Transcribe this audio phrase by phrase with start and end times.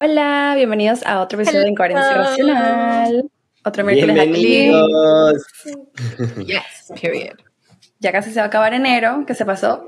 [0.00, 3.30] Hola, bienvenidos a otro episodio de Incoherencia Racional.
[3.64, 5.46] Otro miércoles Bienvenidos.
[6.44, 7.38] Yes, period.
[8.00, 9.86] Ya casi se va a acabar enero, que se pasó.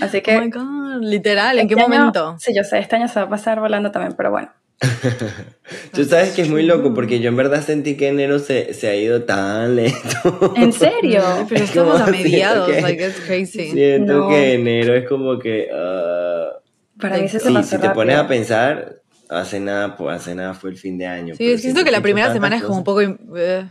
[0.00, 0.36] Así que.
[0.36, 2.36] Oh my god, literal, ¿en qué este año- momento?
[2.38, 4.52] Sí, yo sé, este año se va a pasar volando también, pero bueno.
[5.92, 8.88] Tú sabes que es muy loco porque yo en verdad sentí que enero se, se
[8.88, 10.52] ha ido tan lento.
[10.56, 11.22] ¿En serio?
[11.48, 13.70] Pero Es como estamos a siento mediados, que- like it's crazy.
[13.70, 14.28] Siento No.
[14.28, 15.68] que enero es como que...
[15.74, 16.50] ah,
[17.00, 17.94] Para mí se, sí, si te rápido.
[17.94, 21.34] pones a pensar, hace nada, pues, hace nada fue el fin de año.
[21.34, 23.08] Sí, es siento que la primera semana es como un cosas.
[23.16, 23.36] poco.
[23.36, 23.66] eh,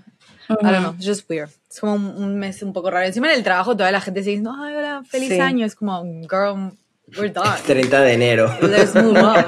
[0.50, 1.50] I don't know, just weird.
[1.70, 3.06] Es como un, mes un poco raro.
[3.06, 5.40] Encima en el trabajo toda la gente sigue diciendo, ay, hola, feliz Sí.
[5.40, 5.66] año.
[5.66, 6.72] Es como, girl,
[7.18, 7.50] we're done.
[7.66, 8.54] 30 de enero.
[8.62, 9.46] Let's move on.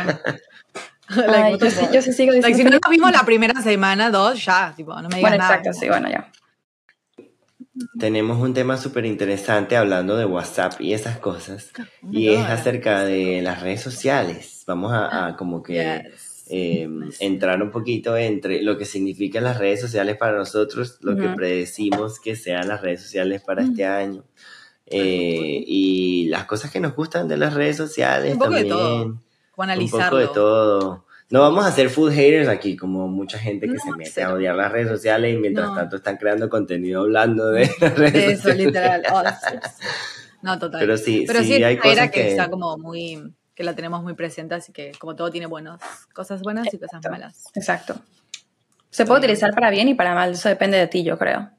[1.15, 2.57] Like, Ay, yo, sí, yo sí sigo Like, diciendo.
[2.57, 5.55] si no nos vimos la primera semana, dos, ya, tipo, no me digas bueno, nada.
[5.55, 6.31] exacto, sí, bueno, ya.
[7.99, 11.71] Tenemos un tema súper interesante hablando de WhatsApp y esas cosas.
[11.79, 14.63] Oh y es acerca de las redes sociales.
[14.67, 15.73] Vamos a, a como que
[16.09, 16.45] Yes.
[16.49, 21.27] eh, entrar un poquito entre lo que significan las redes sociales para nosotros, lo que
[21.27, 21.35] Ujú.
[21.35, 24.23] predecimos que sean las redes sociales para este año.
[24.91, 29.19] eh, y las cosas que nos gustan de las redes sociales Un poco de también.
[29.59, 31.05] Un poco de todo.
[31.31, 34.29] No vamos a ser food haters aquí, como mucha gente que No, se mete cero.
[34.29, 35.75] a odiar las redes sociales y mientras No.
[35.75, 38.65] tanto están creando contenido hablando de las redes De eso, sociales.
[38.65, 39.03] literal.
[39.13, 39.55] Oh, sí.
[40.41, 40.79] no, total.
[40.79, 42.31] Pero sí, Pero sí, sí, hay era cosas que, que...
[42.31, 45.79] está como muy, que la tenemos muy presente, así que como todo tiene buenos,
[46.15, 47.09] cosas buenas y cosas Exacto.
[47.11, 47.43] malas.
[47.53, 47.95] Exacto.
[48.89, 49.25] Se puede Sí.
[49.25, 51.51] utilizar para bien y para mal, eso depende de ti, yo creo.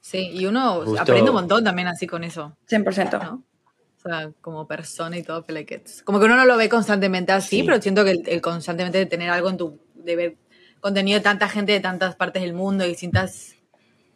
[0.00, 3.18] Sí, y uno Justo- aprende un montón también así con eso, 100%.
[3.22, 3.42] ¿no?
[4.04, 7.58] O sea, como persona y todo, it's- como que uno no lo ve constantemente así,
[7.58, 7.62] Sí.
[7.62, 10.36] pero siento que el, el constantemente de tener algo en tu, de ver
[10.80, 13.54] contenido de tanta gente de tantas partes del mundo distintas,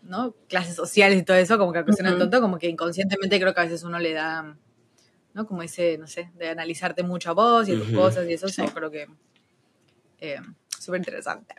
[0.03, 0.35] ¿no?
[0.49, 2.19] Clases sociales y todo eso, como que aunque suene Ujú.
[2.19, 4.57] tonto, como que inconscientemente creo que a veces uno le da,
[5.35, 5.47] ¿no?
[5.47, 7.95] Como ese, no sé, de analizarte mucho a vos y a tus Ujú.
[7.97, 8.63] cosas y eso, Sí.
[8.67, 9.07] yo creo que
[10.21, 10.41] eh,
[10.81, 11.55] súper interesante.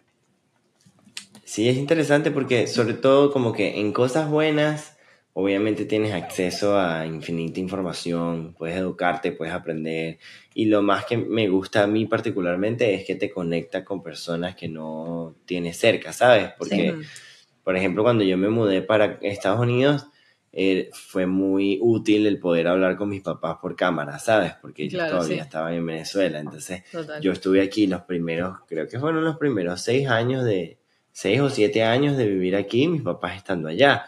[1.46, 4.97] Sí, es interesante porque sobre todo como que en cosas buenas,
[5.40, 10.18] obviamente tienes acceso a infinita información, puedes educarte, puedes aprender.
[10.56, 14.56] Y lo más que me gusta a mí particularmente es que te conecta con personas
[14.56, 16.54] que no tienes cerca, ¿sabes?
[16.58, 16.96] Porque,
[17.64, 20.08] por ejemplo, cuando yo me mudé para Estados Unidos,
[20.54, 24.54] eh, fue muy útil el poder hablar con mis papás por cámara, ¿sabes?
[24.60, 25.42] Porque Claro, todavía sí.
[25.44, 26.40] estaban en Venezuela.
[26.40, 27.22] Entonces, Total.
[27.22, 30.77] yo estuve aquí los primeros, creo que fueron los primeros seis años de,
[31.20, 34.06] seis o siete años de vivir aquí, mis papás estando allá.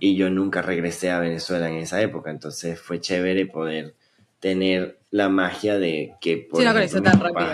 [0.00, 3.94] Y yo nunca regresé a Venezuela en esa época, entonces fue chévere poder
[4.40, 6.90] tener la magia de que por Sí, ejemplo, mis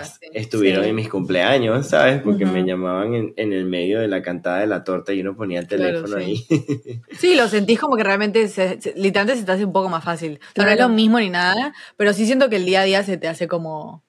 [0.07, 0.27] sí.
[0.33, 0.89] estuvieron Sí.
[0.91, 2.21] en mis cumpleaños, ¿sabes?
[2.21, 5.35] Porque me llamaban en, en el medio de la cantada de la torta y uno
[5.35, 6.23] ponía el Claro, teléfono sí.
[6.23, 7.01] ahí.
[7.19, 10.03] Sí, lo sentís como que realmente, se, se- literalmente se te hace un poco más
[10.05, 10.39] fácil.
[10.55, 13.17] No es lo mismo ni nada, pero sí siento que el día a día se
[13.17, 14.03] te hace como,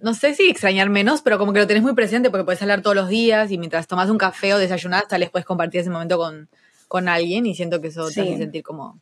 [0.00, 2.82] no sé si extrañar menos, pero como que lo tenés muy presente porque puedes hablar
[2.82, 5.90] todos los días y mientras tomas un café o desayunás, tal vez puedes compartir ese
[5.90, 6.48] momento con,
[6.88, 8.14] con alguien y siento que eso Sí.
[8.16, 9.00] te hace sentir como...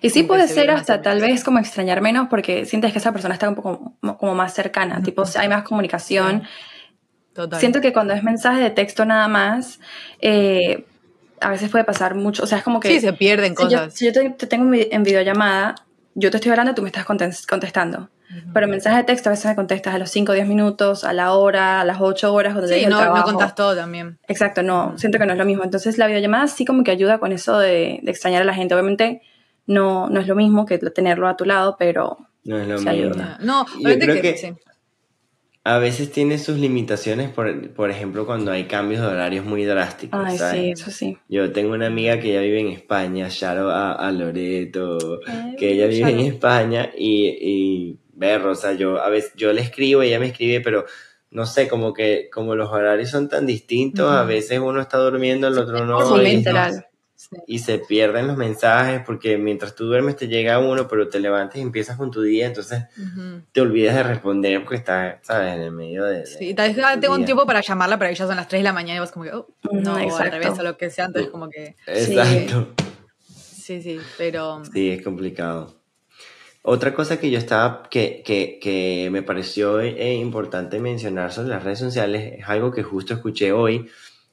[0.00, 3.10] Y sí puede se ser hasta tal vez como extrañar menos porque sientes que esa
[3.12, 6.44] persona está un poco como más cercana, tipo hay más comunicación.
[7.32, 7.58] Total.
[7.58, 9.80] Siento que cuando es mensaje de texto nada más,
[10.20, 10.84] eh,
[11.40, 12.88] a veces puede pasar mucho, o sea, es como que...
[12.90, 13.94] Sí, se pierden si yo, cosas.
[13.94, 15.74] si yo te, te tengo en vi- en videollamada,
[16.14, 18.10] yo te estoy hablando tú me estás contes- contestando.
[18.54, 21.04] Pero en mensaje de texto a veces me contestas a los 5 o 10 minutos,
[21.04, 24.18] a la hora, a las 8 horas, cuando Sí, no, no contás todo también.
[24.28, 25.64] Exacto, no, siento que no es lo mismo.
[25.64, 28.74] Entonces la videollamada sí como que ayuda con eso de, de extrañar a la gente.
[28.74, 29.22] Obviamente
[29.66, 32.90] no, no es lo mismo que tenerlo a tu lado, pero No es lo Se
[32.90, 33.12] mismo.
[33.12, 33.38] ayuda.
[33.40, 34.52] No, Yo obviamente creo que, que- sí.
[35.64, 40.20] A veces tiene sus limitaciones, por, por ejemplo, cuando hay cambios de horarios muy drásticos,
[40.20, 40.60] ay, ¿sabes?
[40.60, 41.18] sí, eso sí.
[41.28, 45.70] Yo tengo una amiga que ella vive en España, Sharo a, a Loreto, Ay, que
[45.70, 46.18] ella vive en.
[46.18, 50.60] España y, y ver, o sea, yo a veces yo le escribo, ella me escribe,
[50.60, 50.84] pero
[51.30, 55.48] no sé, como que como los horarios son tan distintos, a veces uno está durmiendo,
[55.48, 56.44] el otro no, y.
[57.14, 57.36] Sí.
[57.46, 61.56] y se pierden los mensajes porque mientras tú duermes te llega uno, pero te levantas
[61.58, 62.82] y empiezas con tu día, entonces
[63.52, 66.18] te olvidas de responder porque estás, ¿sabes?, en el medio de...
[66.20, 68.64] de- Sí, tal vez tengo un tiempo para llamarla, pero ya son las 3 de
[68.64, 70.90] la mañana y vas como que, oh, Mm, no, o al revés, o lo que
[70.90, 72.74] sea, entonces como que, Exacto.
[73.32, 74.62] sí, sí, pero...
[74.72, 75.76] Sí, es complicado.
[76.64, 81.64] Otra cosa que yo estaba, que, que, que me pareció eh, importante mencionar sobre las
[81.64, 83.88] redes sociales, es algo que justo escuché hoy.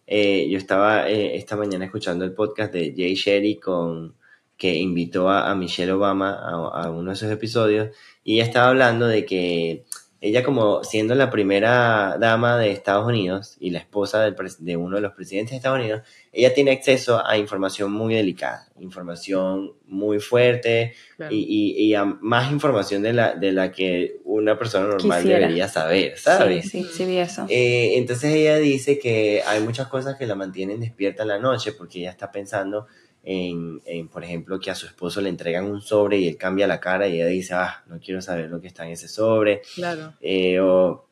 [0.05, 4.15] Eh, yo estaba eh, esta mañana escuchando el podcast de Jay Sherry con,
[4.57, 9.07] que invitó a, Michelle Obama a, a uno de sus episodios y ella estaba hablando
[9.07, 9.85] de que
[10.21, 14.97] ella como siendo la primera dama de Estados Unidos y la esposa del de uno
[14.97, 16.01] de los presidentes de Estados Unidos,
[16.33, 21.33] ella tiene acceso a información muy delicada, información muy fuerte Claro.
[21.33, 21.39] y,
[21.77, 25.39] y- y a más información de la, de la que una persona normal Quisiera.
[25.39, 26.69] debería saber, ¿sabes?
[26.69, 27.45] Sí, sí, sí vi eso.
[27.49, 31.71] Eh, entonces ella dice que hay muchas cosas que la mantienen despierta en la noche
[31.71, 32.87] porque ella está pensando
[33.23, 36.67] en, en, por ejemplo, que a su esposo le entregan un sobre y él cambia
[36.67, 39.61] la cara y ella dice, ah, no quiero saber lo que está en ese sobre,
[39.75, 40.13] Claro.
[40.21, 41.05] Eh, o,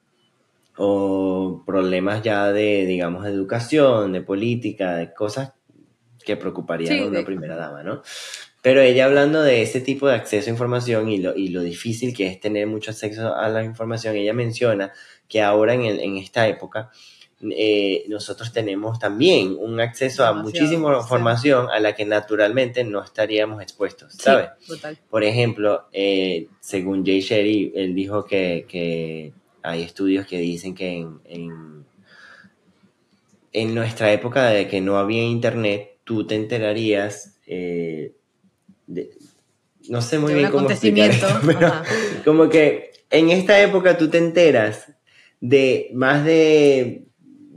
[0.77, 5.53] o problemas ya de, digamos, de educación, de política, de cosas
[6.23, 8.01] que preocuparían Sí, a una de- primera dama, ¿no?
[8.61, 12.13] Pero ella hablando de ese tipo de acceso a información y lo, y lo difícil
[12.13, 14.91] que es tener mucho acceso a la información, ella menciona
[15.29, 16.89] que ahora en, el- en esta época
[17.51, 21.01] eh, nosotros tenemos también un acceso a muchísima sí.
[21.01, 24.19] información a la que naturalmente no estaríamos expuestos, Sí.
[24.23, 24.49] ¿sabes?
[24.67, 24.97] Total.
[25.09, 30.93] Por ejemplo, eh, según Jay Sherry, él dijo que, que hay estudios que dicen que
[30.97, 31.85] en, en,
[33.53, 38.13] en nuestra época de que no había internet, tú te enterarías, eh,
[38.87, 39.11] de-
[39.89, 41.27] no sé muy De un bien cómo explicar acontecimiento.
[41.27, 41.83] esto, pero Ajá.
[42.25, 44.91] como que en esta época tú te enteras
[45.39, 47.03] de más de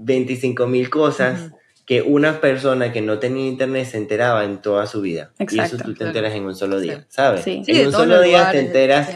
[0.04, 1.56] 25 mil cosas Ujú.
[1.86, 5.32] que una persona que no tenía internet se enteraba en toda su vida.
[5.38, 6.10] y eso Exacto, tú te claro.
[6.10, 7.06] enteras en un solo día, Sí.
[7.08, 7.42] ¿sabes?
[7.44, 7.62] Sí.
[7.64, 9.14] Sí, en un solo día lugares, te enteras sí.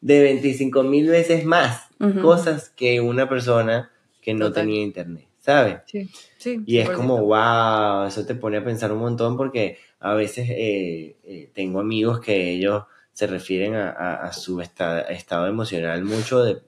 [0.00, 2.20] de 25 mil veces más Ujú.
[2.20, 3.90] cosas que una persona
[4.20, 4.62] que no Total.
[4.64, 5.76] tenía internet, ¿sabes?
[5.86, 6.08] Sí,
[6.38, 6.62] sí.
[6.66, 6.94] Y es 100%.
[6.96, 11.80] como, wow, eso te pone a pensar un montón porque a veces eh, eh, tengo
[11.80, 16.58] amigos que ellos se refieren a, a- a su esta- estado emocional mucho, de,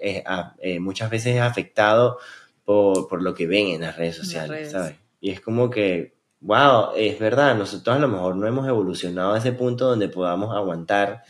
[0.00, 2.18] eh, a- eh, muchas veces es afectado
[2.68, 4.72] por, por lo que ven en las redes las sociales, redes.
[4.72, 4.96] ¿sabes?
[5.22, 6.12] Y es como que,
[6.42, 10.54] wow, es verdad, nosotros a lo mejor no hemos evolucionado a ese punto donde podamos
[10.54, 11.24] aguantar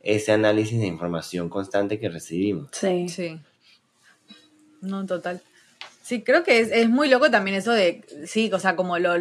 [0.00, 2.70] ese análisis de información constante que recibimos.
[2.72, 3.08] Sí.
[3.08, 3.40] Sí.
[4.80, 5.40] No, total.
[6.10, 9.12] Sí, creo que es, es muy loco también eso de, sí, o sea, como lo,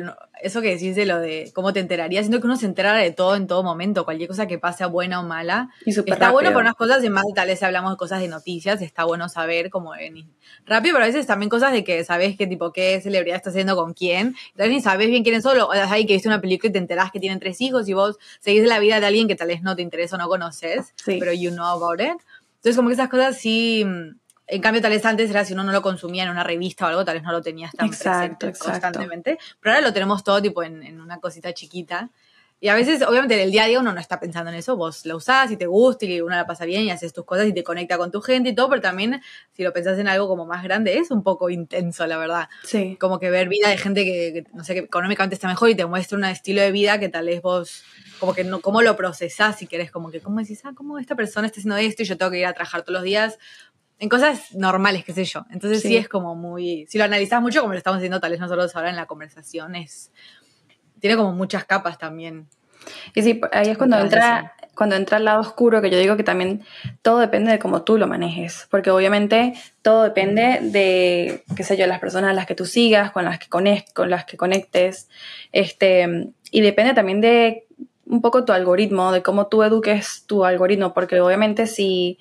[0.41, 3.11] eso que decís de lo de cómo te enterarías, siento que uno se entera de
[3.11, 5.69] todo en todo momento, cualquier cosa que pase buena o mala.
[5.85, 6.53] Y Está bueno rápido.
[6.53, 9.69] por unas cosas y más tal vez hablamos de cosas de noticias, está bueno saber
[9.69, 10.31] como en,
[10.65, 13.75] rápido, pero a veces también cosas de que sabes qué tipo, qué celebridad está haciendo
[13.75, 16.27] con quién, tal vez ni sabes bien quién es solo, o sea, ahí que viste
[16.27, 19.05] una película y te enterás que tienen tres hijos y vos seguís la vida de
[19.05, 21.17] alguien que tal vez no te interesa o no conoces, Sí.
[21.19, 22.19] pero you know about it.
[22.55, 24.17] Entonces como que esas cosas sí, mm,
[24.49, 26.87] en cambio tal vez antes era si uno no lo consumía en una revista o
[26.87, 28.71] algo, tal vez no lo tenías tan Exacto, presente exacto.
[28.71, 32.09] constantemente, pero ahora lo tenemos todo tipo en, en una cosita chiquita.
[32.61, 34.75] Y a veces, obviamente, en el día a día uno no está pensando en eso,
[34.75, 37.47] vos la usás y te gusta y uno la pasa bien y haces tus cosas
[37.47, 39.21] y te conecta con tu gente y todo, pero también
[39.53, 42.49] si lo pensás en algo como más grande es un poco intenso, la verdad.
[42.65, 42.97] Sí.
[42.99, 45.75] Como que ver vida de gente que, que, no sé, que económicamente está mejor y
[45.75, 47.85] te muestra un estilo de vida que tal vez vos,
[48.19, 51.15] como que no, cómo lo procesás si querés, como que, ¿cómo decís, ah, cómo esta
[51.15, 53.39] persona está haciendo esto y yo tengo que ir a trabajar todos los días?
[53.99, 55.45] En cosas normales, qué sé yo.
[55.51, 55.97] Entonces sí, Sí.
[55.97, 58.89] es como muy, si lo analizás mucho, como lo estamos diciendo tal vez nosotros ahora
[58.89, 60.11] en la conversación, es,
[60.99, 62.47] tiene como muchas capas también.
[63.13, 66.23] Y sí, ahí es cuando entra, cuando entra el lado oscuro, que yo digo que
[66.23, 66.63] también
[67.01, 71.85] todo depende de cómo tú lo manejes, porque obviamente todo depende de, qué sé yo,
[71.87, 75.09] las personas a las que tú sigas, con las que, conec- con las que conectes,
[75.51, 77.65] este, y depende también de
[78.05, 82.17] un poco tu algoritmo, de cómo tú eduques tu algoritmo, porque obviamente si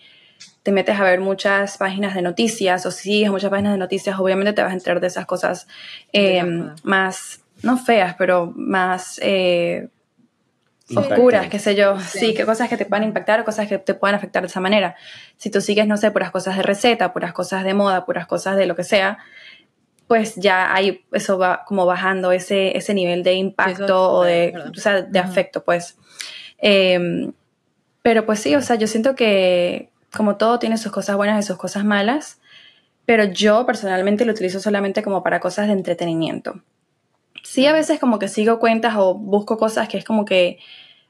[0.62, 4.18] te metes a ver muchas páginas de noticias o si sigues muchas páginas de noticias,
[4.18, 5.66] obviamente te vas a enterar de esas cosas
[6.12, 9.18] eh, Feas, más, no feas, pero más...
[9.22, 9.88] eh,
[10.96, 12.18] oscuras, qué sé yo, Sí.
[12.18, 14.60] sí, que cosas que te puedan impactar o cosas que te puedan afectar de esa
[14.60, 14.96] manera.
[15.36, 18.56] Si tú sigues, no sé, puras cosas de receta, puras cosas de moda, puras cosas
[18.56, 19.18] de lo que sea,
[20.06, 24.54] pues ya hay, eso va como bajando ese, ese nivel de impacto Eso, o de,
[24.70, 25.98] o sea, de afecto, pues.
[26.56, 27.30] Eh,
[28.00, 31.46] pero pues sí, o sea, yo siento que como todo tiene sus cosas buenas y
[31.46, 32.40] sus cosas malas,
[33.06, 36.62] pero yo personalmente lo utilizo solamente como para cosas de entretenimiento.
[37.42, 40.58] Sí, a veces como que sigo cuentas o busco cosas que es como que,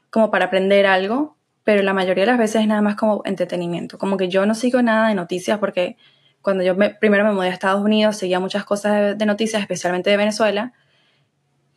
[0.09, 3.97] como para aprender algo, pero la mayoría de las veces es nada más como entretenimiento.
[3.97, 5.97] Como que yo no sigo nada de noticias porque
[6.41, 9.61] cuando yo me- primero me mudé a Estados Unidos seguía muchas cosas de, de noticias,
[9.61, 10.73] especialmente de Venezuela.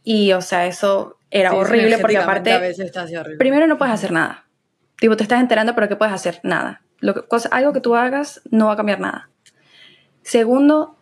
[0.05, 2.53] Y, o sea, eso era Sí, horrible porque aparte...
[2.53, 3.39] A veces está así horrible.
[3.39, 4.45] Primero no puedes hacer nada.
[4.99, 6.41] Tipo, te estás enterando, pero ¿qué puedes hacer?
[6.43, 6.82] Nada.
[7.03, 9.29] Lo que, cosa, algo que tú hagas no va a cambiar nada.
[10.23, 10.97] Segundo,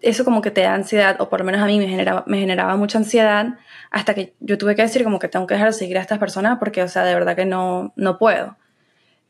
[0.00, 2.38] eso como que te da ansiedad, o por lo menos a mí me generaba, me
[2.38, 3.58] generaba mucha ansiedad,
[3.90, 6.18] hasta que yo tuve que decir como que tengo que dejar de seguir a estas
[6.18, 8.56] personas porque, o sea, de verdad que no, no puedo.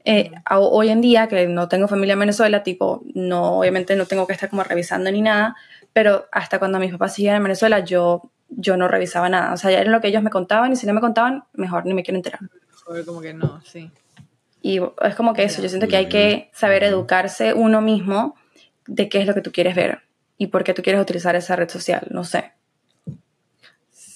[0.04, 4.26] Eh, hoy en día, que no tengo familia en Venezuela, tipo, no, obviamente no tengo
[4.26, 5.54] que estar como revisando ni nada,
[5.92, 9.52] pero hasta cuando mis papás seguían en Venezuela, yo, yo no revisaba nada.
[9.52, 11.86] O sea, ya era lo que ellos me contaban y si no me contaban, mejor
[11.86, 12.40] ni me quiero enterar.
[12.84, 13.90] Joder, como que no, sí.
[14.60, 18.34] Y es como que eso, yo siento que hay que saber educarse uno mismo
[18.86, 20.00] de qué es lo que tú quieres ver
[20.36, 22.52] y por qué tú quieres utilizar esa red social, no sé.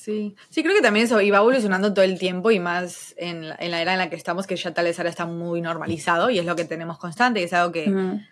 [0.02, 3.56] Sí, sí, creo que también eso iba evolucionando todo el tiempo y más en la,
[3.60, 6.28] en la, era en la que estamos, que ya tal vez ahora está muy normalizado
[6.28, 7.84] y es lo que tenemos constante, y es algo que,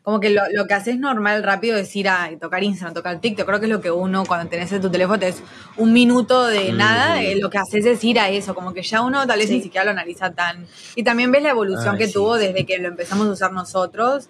[0.03, 3.47] como que lo, lo, que haces normal, rápido, es ir a tocar Instagram, tocar TikTok.
[3.47, 5.45] Creo que es lo que uno, cuando tenés en tu teléfono, es
[5.77, 9.03] un minuto de nada, eh, lo que haces es ir a eso, como que ya
[9.03, 10.67] uno tal vez ni siquiera lo analiza tan.
[10.97, 14.29] Y también ves la evolución que tuvo desde que lo empezamos a usar nosotros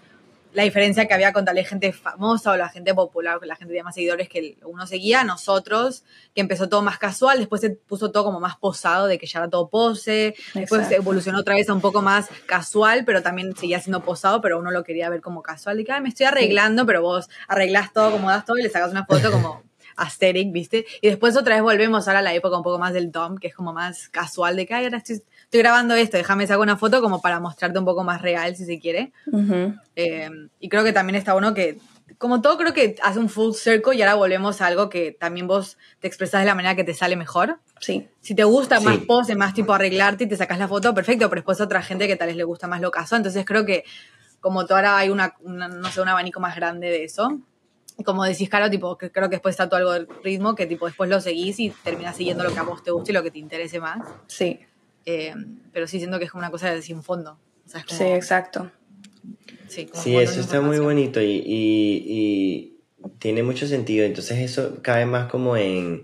[0.52, 3.83] la diferencia que había con tal gente famosa o la gente popular, la gente de
[3.83, 6.04] más seguidores que uno seguía, nosotros,
[6.35, 9.40] que empezó todo más casual, después se puso todo como más posado, de que ya
[9.40, 13.80] era todo pose, después evolucionó otra vez a un poco más casual, pero también seguía
[13.80, 17.02] siendo posado, pero uno lo quería ver como casual, de que, me estoy arreglando, pero
[17.02, 19.62] vos arreglás todo, como das todo y le sacas una foto como
[19.97, 20.87] aesthetic, ¿viste?
[21.00, 23.49] Y después otra vez volvemos ahora a la época un poco más del Tom, que
[23.49, 26.76] es como más casual, de que, ay, ahora estoy estoy grabando esto, déjame sacar una
[26.76, 29.12] foto como para mostrarte un poco más real, si se quiere.
[29.97, 30.30] Eh,
[30.61, 31.78] y creo que también está bueno que,
[32.19, 35.49] como todo, creo que hace un full circle y ahora volvemos a algo que también
[35.49, 37.59] vos te expresas de la manera que te sale mejor.
[37.80, 38.07] Sí.
[38.21, 41.40] Si te gusta más pose, más tipo arreglarte y te sacas la foto, perfecto, pero
[41.40, 43.16] después otra gente que tal vez le gusta más lo caso.
[43.16, 43.83] Entonces creo que
[44.38, 47.40] como tú ahora hay una, no sé, un abanico más grande de eso.
[47.99, 50.66] Y como decís, Caro, tipo, que creo que después está todo algo del ritmo, que
[50.66, 53.25] tipo después lo seguís y terminas siguiendo lo que a vos te guste y lo
[53.25, 54.07] que te interese más.
[54.28, 54.61] Sí.
[55.07, 55.35] Eh,
[55.73, 57.38] pero sí siento que es como una cosa de sin fondo.
[57.87, 58.71] sí, exacto.
[59.69, 62.76] Sí, eso está muy bonito y, y,
[63.19, 64.04] tiene mucho sentido.
[64.04, 66.02] Entonces eso cae más como en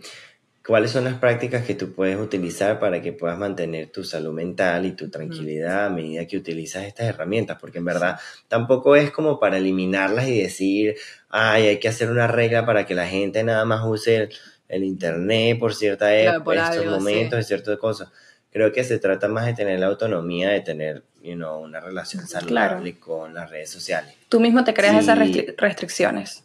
[0.65, 4.87] cuáles son las prácticas que tú puedes utilizar para que puedas mantener tu salud mental
[4.87, 9.39] y tu tranquilidad a medida que utilizas estas herramientas, porque en verdad tampoco es como
[9.39, 10.97] para eliminarlas y decir,
[11.29, 14.29] ay, hay que hacer una regla para que la gente nada más use
[14.69, 18.09] el, internet por cierta época, por estos momentos, y ciertas cosas
[18.51, 22.27] creo que se trata más de tener la autonomía, de tener you know, una relación
[22.27, 24.15] saludable con las redes sociales.
[24.29, 25.19] Tú mismo te creas esas
[25.57, 26.45] restricciones.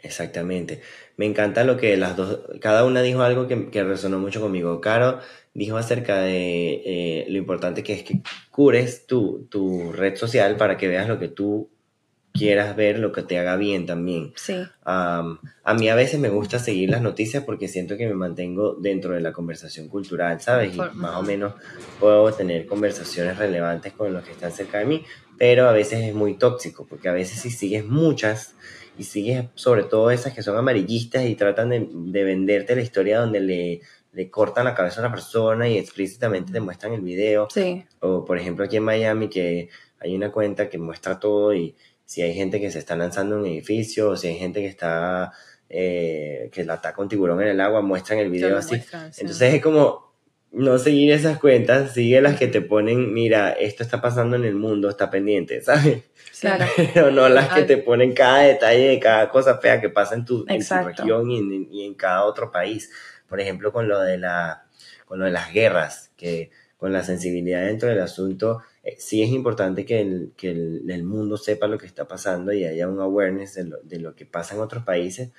[0.00, 0.80] Exactamente.
[1.16, 4.80] Me encanta lo que las dos, cada una dijo algo que, que resonó mucho conmigo.
[4.80, 5.18] Caro
[5.54, 8.20] dijo acerca de eh, lo importante que es que
[8.50, 11.68] cures tu, tu red social para que veas lo que tú
[12.38, 14.32] quieras ver lo que te haga bien también.
[14.36, 14.66] Sí.
[14.84, 19.14] a mí a veces me gusta seguir las noticias porque siento que me mantengo dentro
[19.14, 20.74] de la conversación cultural, ¿sabes?
[20.74, 21.54] Y más o menos
[22.00, 25.04] puedo tener conversaciones relevantes con los que están cerca de mí,
[25.36, 28.54] pero a veces es muy tóxico porque a veces si sigues muchas
[28.96, 33.20] y sigues sobre todo esas que son amarillistas y tratan de, de venderte la historia
[33.20, 33.80] donde le
[34.12, 37.46] le cortan la cabeza a una persona y explícitamente te muestran el video.
[37.50, 37.84] Sí.
[38.00, 39.68] O por ejemplo aquí en Miami que
[40.00, 41.76] hay una cuenta que muestra todo y
[42.08, 45.30] si hay gente que se está lanzando un edificio, o si hay gente que está,
[45.68, 48.82] eh, que la ataca un tiburón en el agua, muestran el video así.
[49.18, 50.10] Entonces es como
[50.50, 54.54] no seguir esas cuentas, sigue las que te ponen, mira, esto está pasando en el
[54.54, 56.04] mundo, está pendiente, ¿sabes?
[56.40, 56.64] Claro.
[56.94, 60.24] Pero no las que te ponen cada detalle de cada cosa fea que pasa en
[60.24, 62.90] tu, región y en, y en, cada otro país.
[63.28, 64.64] Por ejemplo, con lo de la,
[65.04, 68.62] con lo de las guerras, que con la sensibilidad dentro del asunto,
[68.96, 72.88] sí es importante que, el, que el, mundo sepa lo que está pasando y haya
[72.88, 75.30] un awareness de lo, de lo que pasa en otros países,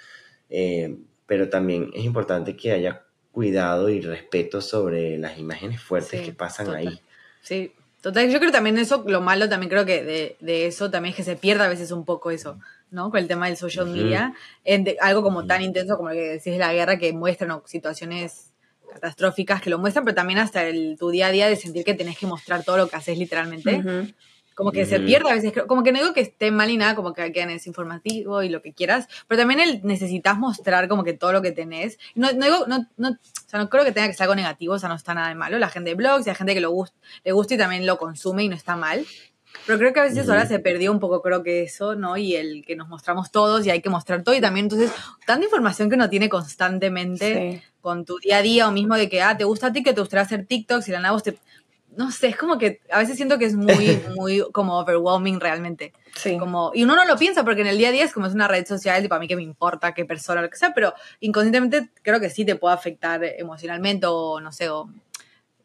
[0.49, 6.33] eh, pero también es importante que haya cuidado y respeto sobre las imágenes fuertes que
[6.33, 6.99] pasan ahí.
[7.41, 8.29] Sí, total.
[8.29, 11.23] Yo creo también eso, lo malo también creo que de, de, eso también es que
[11.23, 12.59] se pierde a veces un poco eso,
[12.91, 13.11] ¿no?
[13.11, 14.33] Con el tema del social media,
[14.65, 18.48] en algo como tan intenso como lo que decís de la guerra que muestran situaciones
[18.93, 21.93] catastróficas que lo muestran, pero también hasta el, tu día a día de sentir que
[21.93, 23.83] tenés que mostrar todo lo que haces literalmente.
[24.59, 26.93] Como que se pierde a veces, como que no digo que esté mal y nada,
[26.93, 31.05] como que queden es informativo y lo que quieras, pero también el, necesitas mostrar como
[31.05, 31.97] que todo lo que tenés.
[32.13, 34.73] No, no digo, no, no, o sea, no creo que tenga que ser algo negativo,
[34.73, 35.59] o sea, no está nada de malo.
[35.59, 36.85] La gente de blogs y hay gente que lo
[37.23, 39.05] le gusta y también lo consume y no está mal.
[39.65, 42.17] Pero creo que a veces ahora se perdió un poco, creo que eso, ¿no?
[42.17, 44.91] Y el que nos mostramos todos y hay que mostrar todo y también entonces
[45.25, 49.21] tanta información que uno tiene constantemente con tu día a día o mismo de que,
[49.21, 51.37] ah, te gusta a ti que te gustaría hacer TikToks y la nada vos te...
[51.95, 55.93] No sé, es como que a veces siento que es muy, muy como overwhelming realmente.
[56.15, 56.37] Sí.
[56.37, 58.33] Como, y uno no lo piensa porque en el día a día es como es
[58.33, 60.93] una red social, tipo a mí que me importa qué persona, lo que sea, pero
[61.19, 64.89] inconscientemente creo que sí te puede afectar emocionalmente o no sé, o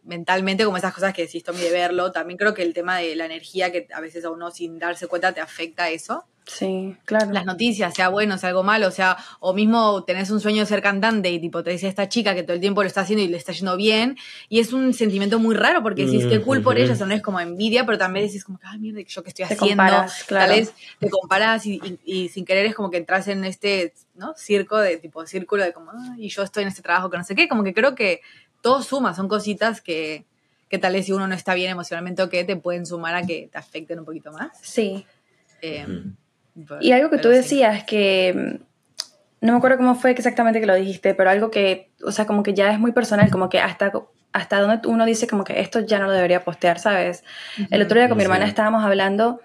[0.05, 2.13] mentalmente, como esas cosas que decís, Tommy, de verlo.
[2.13, 5.07] También creo que el tema de la energía que a veces a uno sin darse
[5.07, 6.25] cuenta te afecta eso.
[6.47, 7.33] Sí, claro.
[7.33, 10.67] Las noticias, sea bueno, sea algo malo, o sea, o mismo tenés un sueño de
[10.67, 13.25] ser cantante y tipo te dice esta chica que todo el tiempo lo está haciendo
[13.25, 14.19] y le está yendo bien,
[14.51, 17.15] y es un sentimiento muy raro porque decís que cool por ella, o sea, no
[17.15, 20.49] es como envidia, pero también decís como, ay, mierda, yo que estoy haciendo, comparas, claro.
[20.49, 24.35] tal vez te comparas y, y, sin querer es como que entras en este, ¿no?
[24.37, 27.35] Circo de tipo, círculo de como, y yo estoy en este trabajo que no sé
[27.35, 28.21] qué, como que creo que
[28.65, 30.25] todo suma, son cositas que,
[30.71, 33.23] que tal vez si uno no está bien emocionalmente o que te pueden sumar a
[33.23, 34.57] que te afecten un poquito más.
[34.63, 35.07] Sí.
[35.61, 35.85] Eh,
[36.57, 36.75] Ujú.
[36.81, 37.35] Y algo que tú sí.
[37.35, 38.61] decías que
[39.43, 42.43] no me acuerdo cómo fue exactamente que lo dijiste, pero algo que, o sea, como
[42.43, 43.93] que ya es muy personal, como que hasta
[44.33, 47.23] hasta donde uno dice como que esto ya no lo debería postear, ¿sabes?
[47.71, 48.27] El otro día con mi Sí.
[48.27, 49.41] hermana estábamos hablando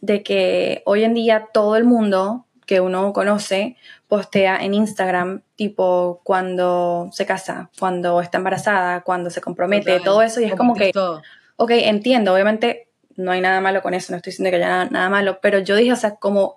[0.00, 3.76] de que hoy en día todo el mundo que uno conoce
[4.08, 10.04] postea en Instagram, tipo cuando se casa, cuando está embarazada, cuando se compromete, Total.
[10.04, 11.22] todo eso, y es como que, todo.
[11.56, 14.84] ok, entiendo, obviamente no hay nada malo con eso, no estoy diciendo que haya nada,
[14.90, 16.56] nada malo, pero yo dije, o sea, como,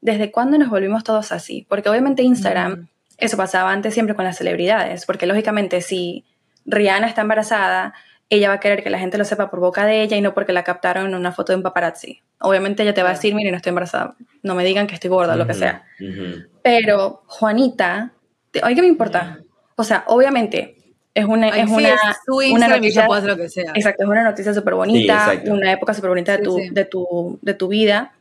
[0.00, 1.66] ¿desde cuándo nos volvimos todos así?
[1.68, 2.88] Porque obviamente Instagram, Mm.
[3.18, 6.24] eso pasaba antes siempre con las celebridades, porque lógicamente si
[6.66, 7.94] Rihanna está embarazada,
[8.30, 10.34] ella va a querer que la gente lo sepa por boca de ella y no
[10.34, 12.22] porque la captaron en una foto de un paparazzi.
[12.40, 15.10] Obviamente ella te va a decir, mire, no estoy embarazada, no me digan que estoy
[15.10, 15.84] gorda, lo que sea.
[16.00, 16.46] ujú.
[16.62, 18.12] Pero Juanita,
[18.62, 19.38] oye, ¿qué me importa?
[19.76, 20.76] O sea, obviamente
[21.14, 23.72] es una, Ay, es sí, una, es una noticia ella puede hacer lo que sea.
[23.74, 26.68] Exacto, es una noticia súper bonita, Sí, una época súper bonita de, Sí, tu, sí.
[26.70, 28.12] de, tu, de tu vida.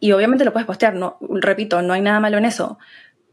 [0.00, 2.78] Y obviamente lo puedes postear, no, repito, no hay nada malo en eso.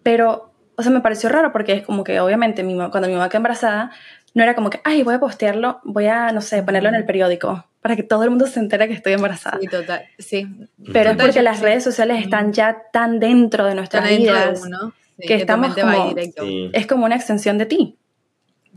[0.03, 3.29] Pero, o sea, me pareció raro porque es como que obviamente mi cuando mi mamá
[3.29, 3.91] quedó embarazada,
[4.35, 7.05] no era como que, ay, voy a postearlo, voy a, no sé, ponerlo en el
[7.05, 9.57] periódico para que todo el mundo se entere que estoy embarrazada.
[9.59, 10.03] Sí, total.
[10.19, 10.47] Sí.
[10.93, 14.33] Pero es Total, porque yo- las redes sociales están ya tan dentro de nuestras dentro
[14.33, 14.61] de vidas.
[14.65, 14.93] uno.
[15.19, 16.43] sí, que estamos como- directo.
[16.43, 16.69] Sí.
[16.73, 17.97] Es como una extensión de ti.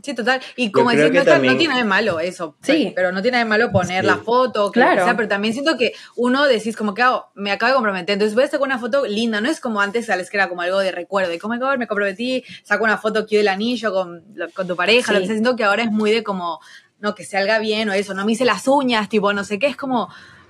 [0.03, 0.41] Sí, total.
[0.55, 2.55] Y como que no, también- no tiene nada de malo eso.
[2.61, 2.91] Sí.
[2.95, 4.07] Pero no tiene nada de malo poner Sí.
[4.07, 5.03] la foto, Claro.
[5.03, 8.13] sea, pero también siento que uno decís como que ah, me acabo de comprometer.
[8.13, 9.41] Entonces voy a sacar una foto linda.
[9.41, 11.33] No es como antes, sabes que era como algo de recuerdo.
[11.33, 15.11] Y como "Oh me comprometí, saco una foto que del anillo con, con tu pareja.
[15.13, 15.35] Lo que sea.
[15.35, 16.59] Siento que ahora es muy de como,
[16.99, 18.13] no, que salga bien o eso.
[18.13, 19.67] No me hice las uñas, tipo, no sé qué.
[19.67, 20.09] Es como.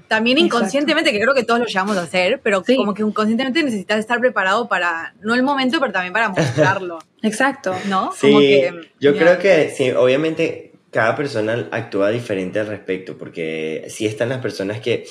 [0.10, 0.58] También Exacto.
[0.58, 2.76] inconscientemente, que creo que todos lo llevamos a hacer, pero Sí.
[2.76, 7.74] como que inconscientemente necesitas estar preparado para, no el momento, pero también para mostrarlo, Exacto.
[7.88, 8.12] ¿no?
[8.14, 9.20] Sí, Como que, yo ya.
[9.20, 14.80] creo que sí, obviamente cada persona actúa diferente al respecto, porque sí están las personas
[14.82, 15.06] que,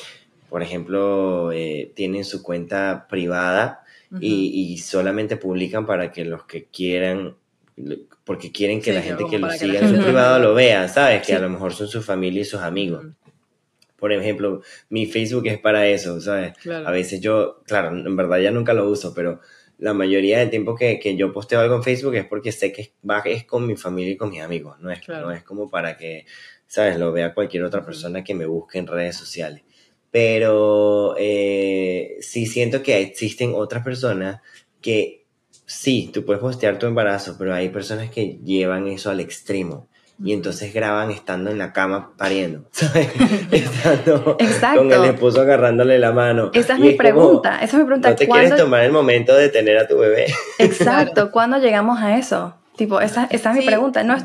[0.51, 3.85] por ejemplo, eh, tienen su cuenta privada
[4.21, 7.37] y, y solamente publican para que los que quieran,
[8.25, 11.21] porque quieren que Sí, la gente que lo siga en su privado lo vea, ¿sabes?
[11.21, 11.33] Que Sí.
[11.35, 13.05] a lo mejor son su familia y sus amigos.
[13.99, 16.53] Por ejemplo, mi Facebook es para eso, ¿sabes?
[16.59, 16.87] Claro.
[16.87, 19.41] A veces yo, claro, en verdad ya nunca lo uso, pero
[19.79, 22.83] la mayoría del tiempo que, que yo posteo algo en Facebook es porque sé que
[22.83, 25.27] es, va- es con mi familia y con mis amigos, no es, Claro.
[25.27, 26.27] no es como para que,
[26.67, 26.97] ¿sabes?
[26.99, 29.63] Lo vea cualquier otra persona que me busque en redes sociales.
[30.11, 34.41] Pero eh, sí siento que existen otras personas
[34.81, 35.27] que
[35.67, 39.89] sí, tú puedes postear tu embarazo, pero hay personas que llevan eso al extremo.
[40.23, 43.09] Y entonces graban estando en la cama pariendo, ¿sabes?
[43.53, 44.79] Estando Exacto.
[44.81, 46.51] con el esposo agarrándole la mano.
[46.55, 47.55] Esa es Y mi como, pregunta.
[47.63, 48.11] Esa es mi pregunta.
[48.11, 50.27] No te quieres ¿Cuándo- tomar el momento de tener a tu bebé.
[50.59, 52.55] Exacto, ¿cuándo llegamos a eso?
[52.77, 54.03] Tipo, esa, esa es mi pregunta.
[54.03, 54.25] No es,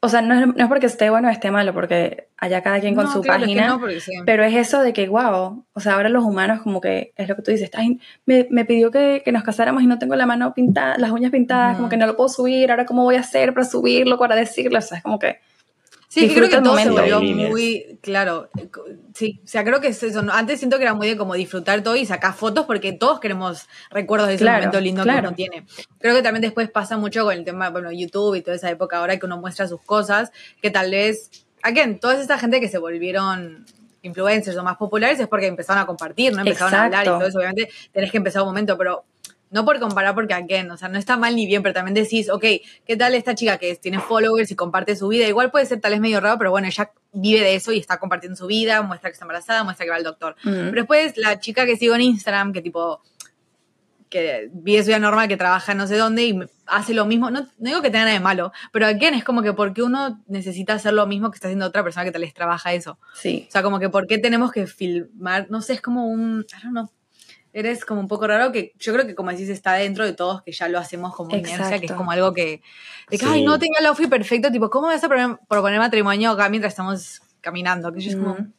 [0.00, 2.80] o sea, no es, no es porque esté bueno o esté malo, porque allá cada
[2.80, 3.68] quien con No, su claro, es que página.
[3.68, 4.12] no, porque sí.
[4.24, 7.34] Pero es eso de que, wow, o sea, ahora los humanos como que, es lo
[7.36, 10.26] que tú dices, "Ay, me, me pidió que, que nos casáramos y no tengo la
[10.26, 13.20] mano pintada, las uñas pintadas, como que no lo puedo subir, ahora cómo voy a
[13.20, 15.38] hacer para subirlo, para decirlo, o sea, es como que...
[16.20, 16.92] Sí, creo que todo se momento.
[16.94, 17.50] volvió Hay líneas.
[17.50, 18.48] muy claro.
[19.14, 20.22] Sí, o sea, creo que es eso.
[20.32, 23.66] Antes siento que era muy de como disfrutar todo y sacar fotos porque todos queremos
[23.90, 25.20] recuerdos de ese Claro, momento lindo claro.
[25.22, 25.66] que uno tiene.
[25.98, 28.98] Creo que también después pasa mucho con el tema, bueno, YouTube y toda esa época
[28.98, 30.30] ahora que uno muestra sus cosas,
[30.62, 31.30] que tal vez,
[31.62, 33.64] again, toda esta gente que se volvieron
[34.02, 36.40] influencers o más populares es porque empezaron a compartir, ¿no?
[36.40, 37.18] Empezaron a hablar y Exacto.
[37.18, 37.38] todo eso.
[37.38, 39.04] Obviamente tenés que empezar un momento, pero
[39.50, 42.28] no por comparar porque, again, o sea, no está mal ni bien, pero también decís,
[42.30, 42.44] ok,
[42.86, 45.26] ¿qué tal esta chica que tiene followers y comparte su vida?
[45.26, 47.98] Igual puede ser tal vez medio raro, pero bueno, ella vive de eso y está
[47.98, 50.36] compartiendo su vida, muestra que está embarazada, muestra que va al doctor.
[50.42, 53.00] mm, Pero después la chica que sigo en Instagram, que tipo,
[54.10, 57.40] que vive su vida normal, que trabaja no sé dónde y hace lo mismo, no,
[57.42, 60.74] no digo que tenga nada de malo, pero again, es como que porque uno necesita
[60.74, 62.98] hacer lo mismo que está haciendo otra persona que tal vez trabaja eso.
[63.14, 66.46] sí, O sea, como que por qué tenemos que filmar, no sé, es como un,
[66.48, 66.90] I don't know,
[67.60, 70.42] eres como un poco raro que yo creo que como decís está dentro de todos
[70.42, 71.96] que ya lo hacemos como inercia, que es Exacto.
[71.96, 72.62] como algo que,
[73.10, 73.26] de que, Sí.
[73.28, 75.08] ay, no tenga el outfit perfecto, tipo, ¿cómo vas a
[75.48, 77.92] proponer, matrimonio acá mientras estamos caminando?
[77.92, 78.52] Que yo es como, mm.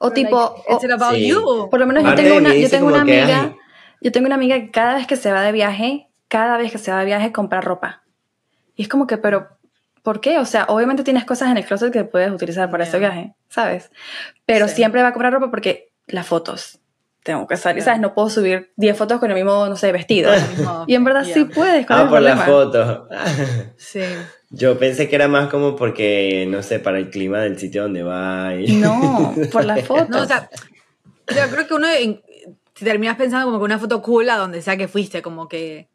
[0.00, 1.28] O tipo, like, it's about Sí.
[1.28, 1.68] you.
[1.70, 3.56] por lo menos yo tengo una, yo tengo una que, amiga, ay.
[4.00, 6.78] yo tengo una amiga que cada vez que se va de viaje, cada vez que
[6.78, 8.02] se va de viaje compra ropa.
[8.76, 9.48] Y es como que, pero,
[10.04, 10.38] ¿por qué?
[10.38, 13.90] O sea, obviamente tienes cosas en el closet que puedes utilizar para ese viaje, ¿sabes?
[14.46, 14.76] Pero Sí.
[14.76, 16.78] siempre va a comprar ropa porque las fotos.
[17.28, 17.96] Tengo que salir, Claro.
[17.96, 18.00] ¿sabes?
[18.00, 20.30] No puedo subir 10 fotos con el mismo, no sé, vestido.
[20.56, 22.44] mismo y en verdad sí puedes, ¿cuál es Ah, por la problema?
[22.46, 23.08] foto.
[23.76, 24.00] Sí.
[24.50, 28.02] Yo pensé que era más como porque, no sé, para el clima del sitio donde
[28.02, 28.54] va.
[28.54, 30.06] y- No, por la foto.
[30.08, 30.48] No, o sea,
[31.30, 32.22] o sea, creo que uno, en-
[32.74, 35.90] si terminas pensando como que una foto cool a donde sea que fuiste, como que,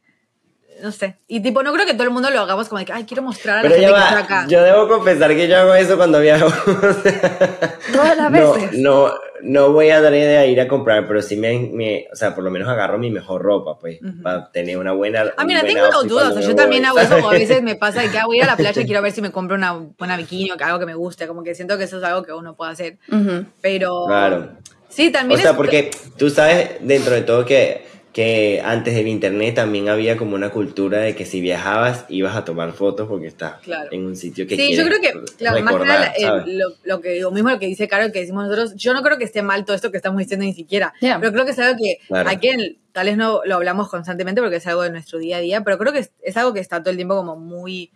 [0.83, 1.17] no sé.
[1.27, 3.23] Y tipo, no creo que todo el mundo lo hagamos como de que, ay, quiero
[3.23, 4.45] mostrar a la Pero gente ya que va, está acá.
[4.49, 6.47] yo debo confesar que yo hago eso cuando viajo.
[7.93, 8.79] Todas las no, veces.
[8.79, 12.15] no, no voy a dar idea de ir a comprar, pero sí me, me- o
[12.15, 14.21] sea, por lo menos agarro mi mejor ropa, pues, Ujú.
[14.21, 15.31] para tener una buena.
[15.37, 16.29] Ah, mira, tengo outfit dudas.
[16.31, 18.39] O sea, yo también hago eso, a veces me pasa de que ah, voy a
[18.39, 20.63] ir a la playa y quiero ver si me compro una buena bikini o que
[20.63, 21.27] algo que me guste.
[21.27, 22.97] Como que siento que eso es algo que uno puede hacer.
[23.11, 23.45] Ujú.
[23.61, 24.05] Pero.
[24.07, 24.49] Claro.
[24.89, 29.07] Sí, también O sea, es- porque tú sabes dentro de todo que, que antes del
[29.07, 33.25] internet también había como una cultura de que si viajabas ibas a tomar fotos porque
[33.27, 33.89] estás Claro.
[33.91, 36.67] en un sitio que Sí, yo creo que, claro, más que recordar, nada, eh, lo,
[36.83, 39.23] lo que, lo mismo lo que dice Caro, que decimos nosotros, yo no creo que
[39.23, 41.97] esté mal todo esto que estamos diciendo ni siquiera, pero creo que es algo que
[42.07, 42.29] Claro.
[42.29, 45.41] aquí en- tal vez no lo hablamos constantemente porque es algo de nuestro día a
[45.41, 47.89] día, pero creo que es, es algo que está todo el tiempo como muy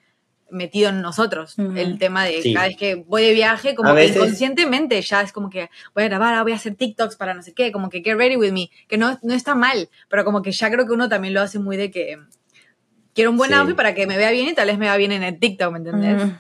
[0.49, 1.75] metido en nosotros, Ujú.
[1.77, 2.53] el tema de Sí.
[2.53, 6.03] cada vez que voy de viaje, como A que inconscientemente ya es como que voy
[6.05, 8.35] a grabar, ah, voy a hacer TikToks para no sé qué, como que get ready
[8.37, 11.33] with me, que no, no está mal, pero como que ya creo que uno también
[11.33, 12.17] lo hace muy de que
[13.13, 13.55] quiero un buen Sí.
[13.57, 15.71] outfit para que me vea bien y tal vez me vea bien en el TikTok,
[15.71, 16.23] ¿me entendés?
[16.23, 16.31] Ujú.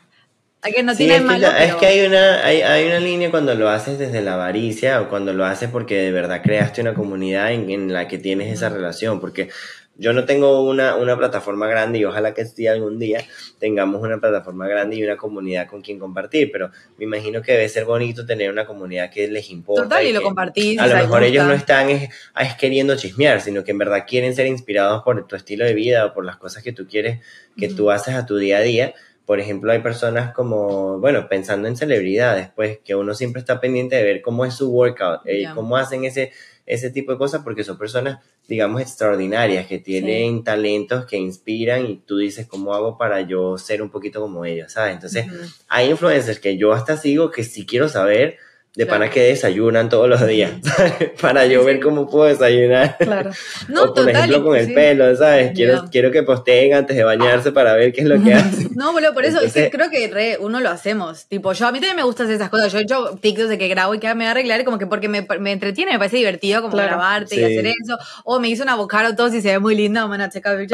[0.63, 2.87] Hay que no Sí, tiene es que, malo, es pero- que hay una, hay, hay
[2.87, 6.41] una línea cuando lo haces desde la avaricia o cuando lo haces porque de verdad
[6.41, 9.19] creaste una comunidad en, en la que tienes esa relación.
[9.19, 9.49] Porque
[9.97, 13.23] yo no tengo una, una plataforma grande y ojalá que sí algún día
[13.59, 17.67] tengamos una plataforma grande y una comunidad con quien compartir, pero me imagino que debe
[17.69, 19.83] ser bonito tener una comunidad que les importa.
[19.83, 20.79] Total, y lo compartís.
[20.79, 24.35] A lo mejor ellos no están es, es queriendo chismear, sino que en verdad quieren
[24.35, 27.19] ser inspirados por tu estilo de vida o por las cosas que tú quieres,
[27.57, 28.93] que tú haces a tu día a día.
[29.27, 33.97] Por ejemplo, hay personas como, bueno, pensando en celebridades, pues, que uno siempre está pendiente
[33.97, 36.31] de ver cómo es su workout, eh, cómo hacen ese,
[36.65, 41.97] ese tipo de cosas, porque son personas, digamos, extraordinarias, que tienen talentos que inspiran y
[41.97, 44.93] tú dices, ¿cómo hago para yo ser un poquito como ellos, sabes?
[44.93, 45.25] Entonces,
[45.67, 48.37] hay influencers que yo hasta sigo que sí quiero saber
[48.77, 48.99] de Claro.
[48.99, 50.93] pana que desayunan todos los días, ¿sabes?
[51.21, 52.95] Para yo ver cómo puedo desayunar.
[52.99, 53.31] Claro.
[53.69, 54.15] No, o por total.
[54.15, 54.73] ejemplo con el sí.
[54.73, 55.51] pelo, ¿sabes?
[55.55, 58.69] Quiero, quiero que posteen antes de bañarse para ver qué es lo que hacen.
[58.75, 61.25] No, boludo, por eso es que creo que re, uno lo hacemos.
[61.25, 62.71] Tipo, yo a mí también me gustan esas cosas.
[62.71, 64.85] Yo he hecho TikToks de que grabo y que me voy a arreglar, como que
[64.85, 66.89] porque me, me entretiene, me parece divertido como Claro.
[66.97, 67.97] grabarte y hacer eso.
[68.25, 69.73] O me hizo un avocado todo y se ve muy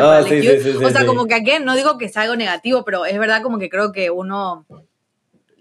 [0.06, 0.58] para sí, cute.
[0.60, 1.08] sí, sí, sí, O sea, sí.
[1.08, 3.94] como que aquí no digo que sea algo negativo, pero es verdad como que creo
[3.94, 4.66] que uno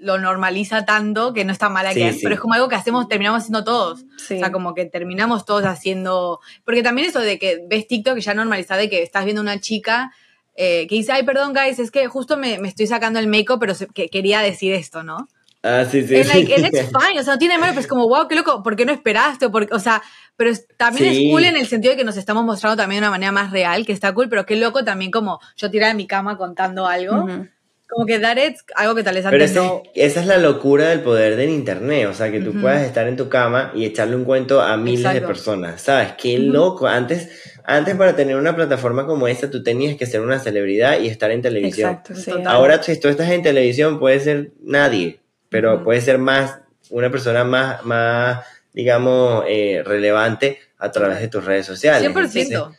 [0.02, 2.20] lo normaliza tanto que no está mal aquí, Sí, sí.
[2.22, 4.04] pero es como algo que hacemos, terminamos haciendo todos.
[4.18, 4.34] Sí.
[4.36, 6.40] O sea, como que terminamos todos haciendo.
[6.64, 10.12] Porque también eso de que ves TikTok ya normalizado de que estás viendo una chica
[10.54, 13.58] eh, que dice, ay, perdón, guys, es que justo me, me estoy sacando el make-up,
[13.58, 15.28] pero se- que quería decir esto, ¿no?
[15.62, 16.22] Ah, sí, sí.
[16.24, 16.28] Sí.
[16.28, 18.62] like, and it's fine, o sea, no tiene malo, pero es como, wow, qué loco,
[18.62, 19.46] ¿por qué no esperaste?
[19.46, 20.02] O, por- o sea,
[20.36, 21.24] pero es- también Sí.
[21.26, 23.50] es cool en el sentido de que nos estamos mostrando también de una manera más
[23.52, 26.86] real, que está cool, pero qué loco también como yo tirada en mi cama contando
[26.86, 27.22] algo.
[27.24, 27.46] Ujú.
[27.92, 29.82] Como que dar es algo que tal vez Pero antes ese- no.
[29.94, 33.16] esa es la locura del poder del internet, o sea, que tú puedas estar en
[33.16, 36.12] tu cama y echarle un cuento a miles de personas, ¿sabes?
[36.16, 36.52] Qué Ujú.
[36.52, 36.86] loco.
[36.86, 37.28] Antes,
[37.64, 41.30] antes para tener una plataforma como esta, tú tenías que ser una celebridad y estar
[41.30, 41.90] en televisión.
[41.90, 42.32] Exacto, sí.
[42.46, 45.84] Ahora, si tú estás en televisión, puede ser nadie, pero Ujú.
[45.84, 48.40] puede ser más, una persona más, más
[48.72, 52.00] digamos, eh, relevante a través de tus redes sociales.
[52.00, 52.56] 100%.
[52.56, 52.78] Entonces,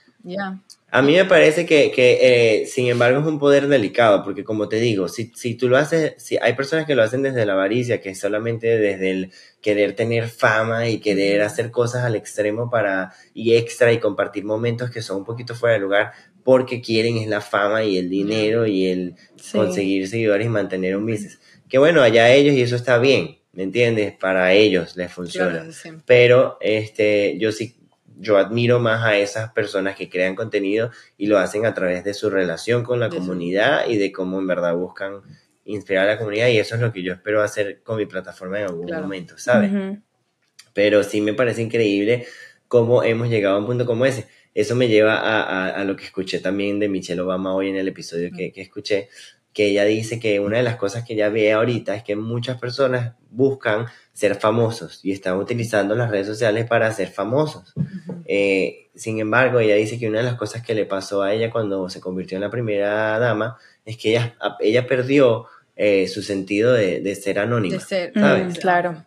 [0.92, 2.20] A mí me parece que, que,
[2.62, 5.78] eh, sin embargo, es un poder delicado, porque como te digo, si, si tú lo
[5.78, 9.32] haces, si hay personas que lo hacen desde la avaricia, que es solamente desde el
[9.62, 14.92] querer tener fama y querer hacer cosas al extremo para, y extra y compartir momentos
[14.92, 16.12] que son un poquito fuera de lugar,
[16.44, 19.58] porque quieren es la fama y el dinero y el Sí.
[19.58, 21.40] conseguir seguidores y mantener un business.
[21.68, 24.14] Que bueno, allá ellos y eso está bien, ¿me entiendes?
[24.14, 25.90] Para ellos les funciona Claro, sí.
[26.06, 27.76] pero este, yo sí,
[28.20, 32.14] yo admiro más a esas personas que crean contenido y lo hacen a través de
[32.14, 35.22] su relación con la comunidad y de cómo en verdad buscan
[35.66, 38.60] inspirar a la comunidad y eso es lo que yo espero hacer con mi plataforma
[38.60, 39.04] en algún Claro.
[39.04, 39.72] momento, ¿sabes?
[40.74, 42.26] Pero sí me parece increíble
[42.68, 44.28] cómo hemos llegado a un punto como ese.
[44.56, 47.76] Eso me lleva a, a- a lo que escuché también de Michelle Obama hoy en
[47.76, 49.10] el episodio que, que escuché,
[49.54, 52.60] que ella dice que una de las cosas que ella ve ahorita es que muchas
[52.60, 57.74] personas buscan ser famosos y están utilizando las redes sociales para ser famosos.
[58.26, 61.50] Eh, sin embargo, ella dice que una de las cosas que le pasó a ella
[61.52, 66.74] cuando se convirtió en la primera dama es que ella, ella perdió eh, su sentido
[66.74, 67.76] de, de ser anónima.
[67.76, 68.58] De ser, ¿sabes?
[68.58, 69.06] Mm, claro.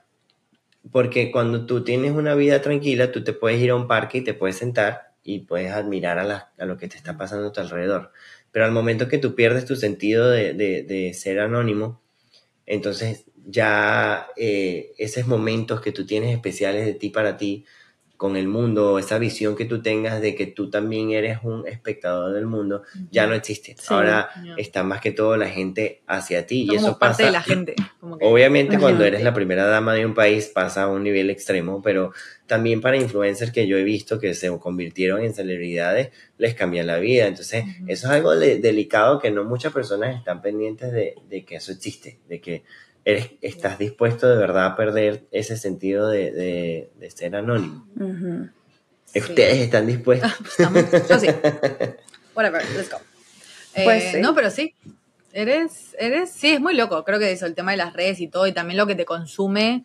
[0.92, 4.20] Porque cuando tú tienes una vida tranquila, tú te puedes ir a un parque y
[4.24, 7.52] te puedes sentar y puedes admirar a, la- a lo que te está pasando a
[7.52, 8.12] tu alrededor.
[8.56, 10.82] Pero al momento que tú pierdes tu sentido de, de-
[11.14, 12.00] ser anónimo,
[12.66, 17.64] entonces ya eh, esos momentos que tú tienes especiales de ti para ti
[18.16, 22.32] con el mundo, esa visión que tú tengas de que tú también eres un espectador
[22.32, 23.74] del mundo, ya no existe.
[23.78, 27.24] Sí, Ahora está más que todo la gente hacia ti y eso parte pasa.
[27.26, 27.74] de la gente.
[28.00, 31.28] como que- Obviamente cuando eres la primera dama de un país pasa a un nivel
[31.30, 32.12] extremo, pero
[32.46, 36.98] también para influencers que yo he visto que se convirtieron en celebridades, les cambia la
[36.98, 37.26] vida.
[37.26, 41.56] Entonces, eso es algo de- delicado que no muchas personas están pendientes de, de que
[41.56, 42.62] eso existe, de que
[43.06, 47.86] eres, estás dispuesto de verdad a perder ese sentido de, de- de ser anónimo.
[49.14, 50.30] Ustedes están dispuestos.
[50.58, 51.26] Estamos- yo sí.
[52.34, 52.98] Whatever, let's go.
[53.74, 54.20] Eh, Pues sí.
[54.20, 54.74] No, pero sí.
[55.32, 57.04] Eres, eres, sí, es muy loco.
[57.04, 59.04] Creo que eso, el tema de las redes y todo, y también lo que te
[59.04, 59.84] consume.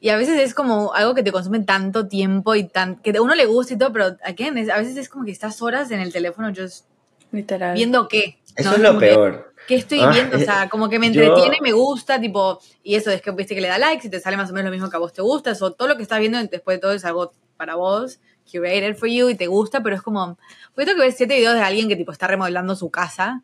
[0.00, 3.22] Y a veces es como algo que te consume tanto tiempo y tan, que a
[3.22, 5.90] uno le gusta y todo, pero again, es- a veces es como que estás horas
[5.90, 6.84] en el teléfono just
[7.32, 7.74] Literal.
[7.74, 8.38] viendo qué.
[8.56, 8.76] Eso ¿no?
[8.76, 9.53] es lo que, peor.
[9.66, 10.36] ¿Qué estoy Ah, viendo?
[10.36, 13.54] O sea, como que me yo- entretiene, me gusta, tipo, y eso es que viste
[13.54, 15.12] que le da likes y te sale más o menos lo mismo que a vos
[15.12, 18.18] te gusta, eso, todo lo que estás viendo después de todo es algo para vos,
[18.50, 20.36] curated for you y te gusta, pero es como,
[20.74, 23.42] porque tengo que ver siete videos de alguien que tipo está remodelando su casa,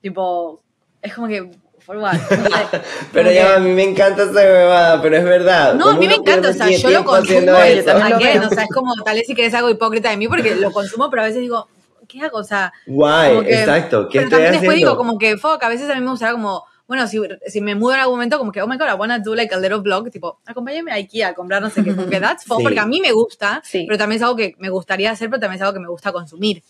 [0.00, 0.60] tipo,
[1.00, 1.48] es como que,
[3.12, 5.74] Pero ya, que- a mí me encanta esa bebada, pero es verdad.
[5.74, 7.52] no, a ¿Cómo mí me encanta, o sea, yo lo consumo, veo.
[8.46, 11.10] o sea, es como, tal vez si querés algo hipócrita de mí porque lo consumo,
[11.10, 11.68] pero a veces digo,
[12.12, 12.38] ¿qué hago?
[12.38, 14.08] O sea, Guay, que- exacto.
[14.08, 16.34] ¿Qué pero estoy también después digo como que fuck, a veces a mí me gustaría
[16.34, 18.92] como bueno, si, si me mudo en algún momento, como que, oh my god, I
[18.98, 21.94] wanna do like a little vlog, tipo, acompáñame a IKEA a comprar no sé qué,
[21.96, 22.64] como que that's fun, Sí.
[22.64, 23.84] porque a mí me gusta, Sí.
[23.86, 26.12] pero también es algo que me gustaría hacer, pero también es algo que me gusta
[26.12, 26.62] consumir,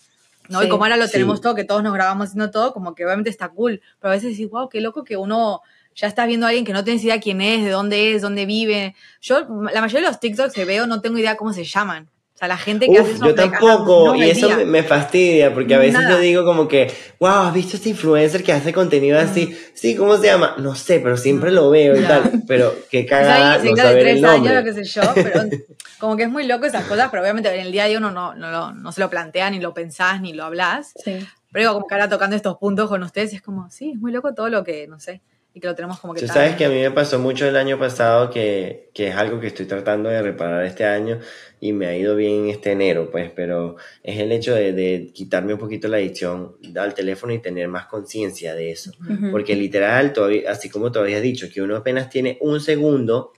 [0.47, 0.61] ¿no?
[0.61, 0.67] Sí.
[0.67, 1.13] Y como ahora lo Sí.
[1.13, 4.15] tenemos todo, que todos nos grabamos haciendo todo, como que obviamente está cool, pero a
[4.15, 5.59] veces decís, wow, qué loco que uno
[5.93, 8.45] ya está viendo a alguien que no tienes idea quién es, de dónde es, dónde
[8.45, 8.95] vive.
[9.19, 9.39] Yo,
[9.73, 12.07] la mayoría de los TikToks que veo no tengo idea cómo se llaman.
[12.43, 14.65] O sea, la gente que Uf, hace eso yo tampoco, no y me eso me,
[14.65, 16.09] me fastidia, porque a veces Nada.
[16.15, 19.55] yo digo como que, wow, ¿has visto este influencer que hace contenido así?
[19.73, 20.55] Sí, ¿cómo se llama?
[20.57, 22.07] No sé, pero siempre lo veo y Ya.
[22.07, 24.55] tal, pero qué O sea, cagada ahí, no de saber el tres años, nombre.
[24.55, 25.41] lo que sé yo, pero
[25.99, 28.11] como que es muy loco esas cosas, pero obviamente en el día a día uno
[28.11, 30.91] no, no, lo- no se lo plantea, ni lo pensás, ni lo hablas.
[31.01, 31.19] Sí.
[31.51, 34.11] Pero digo, como que ahora tocando estos puntos con ustedes, es como, sí, es muy
[34.11, 35.21] loco todo lo que, no sé,
[35.53, 37.55] y que lo tenemos como que Tú sabes que a mí me pasó mucho el
[37.55, 41.19] año pasado que, que es algo que estoy tratando de reparar este año
[41.59, 45.53] y me ha ido bien este enero, pues, pero es el hecho de, de quitarme
[45.53, 48.91] un poquito la adicción al teléfono y tener más conciencia de eso.
[48.99, 49.29] Ujú.
[49.29, 53.31] Porque literal, todavía, así como tú habías dicho, que uno apenas tiene un segundo,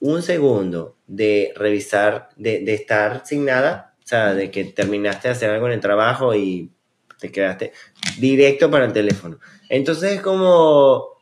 [0.00, 5.32] un segundo de revisar, de, de estar sin nada, o sea, de que terminaste de
[5.32, 6.70] hacer algo en el trabajo y
[7.18, 7.72] te quedaste
[8.18, 9.38] directo para el teléfono.
[9.70, 11.13] Entonces es como,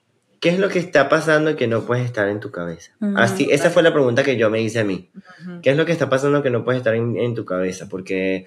[0.42, 2.90] ¿qué es lo que está pasando que no puedes estar en tu cabeza?
[3.14, 3.74] Así, esa claro.
[3.74, 5.08] fue la pregunta que yo me hice a mí.
[5.62, 7.88] ¿Qué es lo que está pasando que no puedes estar en, en tu cabeza?
[7.88, 8.46] Porque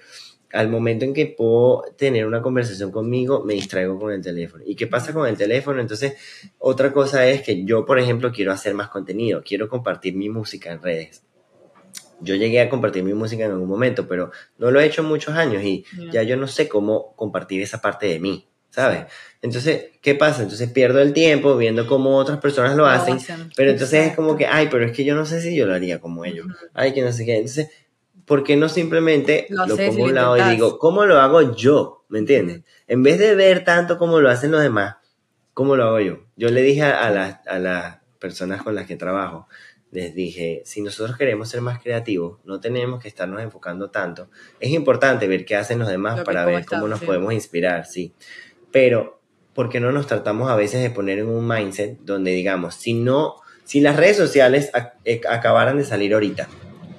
[0.52, 4.62] al momento en que puedo tener una conversación conmigo, me distraigo con el teléfono.
[4.66, 5.80] ¿Y qué pasa con el teléfono?
[5.80, 6.16] Entonces,
[6.58, 10.72] otra cosa es que yo, por ejemplo, quiero hacer más contenido, quiero compartir mi música
[10.72, 11.24] en redes.
[12.20, 15.08] Yo llegué a compartir mi música en algún momento, pero no lo he hecho en
[15.08, 19.06] muchos años y ya yo no sé cómo compartir esa parte de mí, ¿sabes?
[19.40, 20.42] Entonces, ¿qué pasa?
[20.42, 23.50] Entonces pierdo el tiempo viendo cómo otras personas lo hacen, hacen.
[23.56, 25.72] pero entonces es como que, ay, pero es que yo no sé si yo lo
[25.72, 26.46] haría como ellos.
[26.74, 27.36] Ay, que no sé qué.
[27.36, 27.70] Entonces,
[28.26, 31.56] ¿por qué no simplemente Lo lo, pongo a un lado y digo, ¿cómo lo hago
[31.56, 32.04] yo?
[32.10, 32.64] ¿Me entiendes?
[32.86, 34.96] En vez de ver tanto como lo hacen los demás,
[35.54, 36.18] ¿cómo lo hago yo?
[36.36, 39.48] Yo le dije a, a las, a las personas con las que trabajo,
[39.90, 44.28] les dije, si nosotros queremos ser más creativos, no tenemos que estarnos enfocando tanto.
[44.60, 47.06] Es importante ver qué hacen los demás Lo para ver cómo nos sí.
[47.06, 48.12] podemos inspirar, sí.
[48.76, 49.20] Pero,
[49.54, 52.92] ¿por qué no nos tratamos a veces de poner en un mindset donde digamos, si
[52.92, 54.70] no, si las redes sociales
[55.06, 56.46] eh, acabaran de salir ahorita,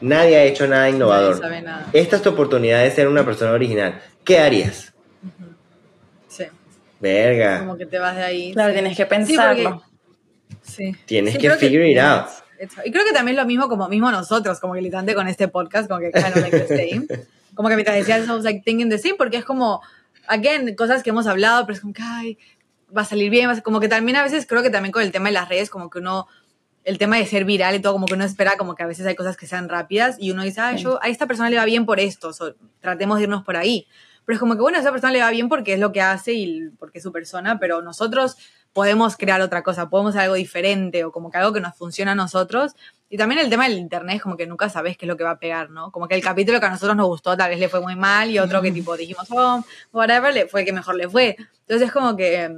[0.02, 1.88] nadie ha hecho nada innovador, Nadie sabe nada.
[1.94, 4.92] esta es tu oportunidad de ser una persona original, ¿qué harías?
[6.28, 6.46] Sí,
[7.00, 8.54] Verga, como que te vas de ahí.
[8.54, 8.74] Claro, sí.
[8.74, 9.84] tienes que Sí, porque- pensarlo.
[10.63, 10.96] Sí.
[11.06, 12.26] tienes Sí, que figure it out.
[12.60, 15.48] It's- Y creo que también lo mismo como mismo nosotros, como que literalmente con este
[15.48, 17.08] podcast, como que kind of like the same.
[17.58, 19.82] Como que mientras decías I was like thinking the same, porque es como,
[20.28, 22.38] again, cosas que hemos hablado, pero es como que, ay,
[22.96, 25.12] va a salir bien, a como que también a veces creo que también con el
[25.12, 26.28] tema de las redes, como que uno,
[26.84, 29.06] el tema de ser viral y todo, como que uno espera como que a veces
[29.06, 31.66] hay cosas que sean rápidas y uno dice, ah, yo, a esta persona le va
[31.66, 33.88] bien por esto, so, tratemos de irnos por ahí.
[34.26, 36.02] Pero es como que, bueno, a esa persona le va bien porque es lo que
[36.02, 38.38] hace y porque es su persona, pero nosotros
[38.78, 42.12] podemos crear otra cosa, podemos hacer algo diferente o como que algo que nos funciona
[42.12, 42.76] a nosotros.
[43.10, 45.32] Y también el tema del internet, como que nunca sabes qué es lo que va
[45.32, 45.92] a pegar, ¿no?
[45.92, 48.30] Como que el capítulo que a nosotros nos gustó tal vez le fue muy mal
[48.30, 51.36] y otro que tipo dijimos, oh, whatever, le fue el que mejor le fue.
[51.62, 52.56] Entonces es como que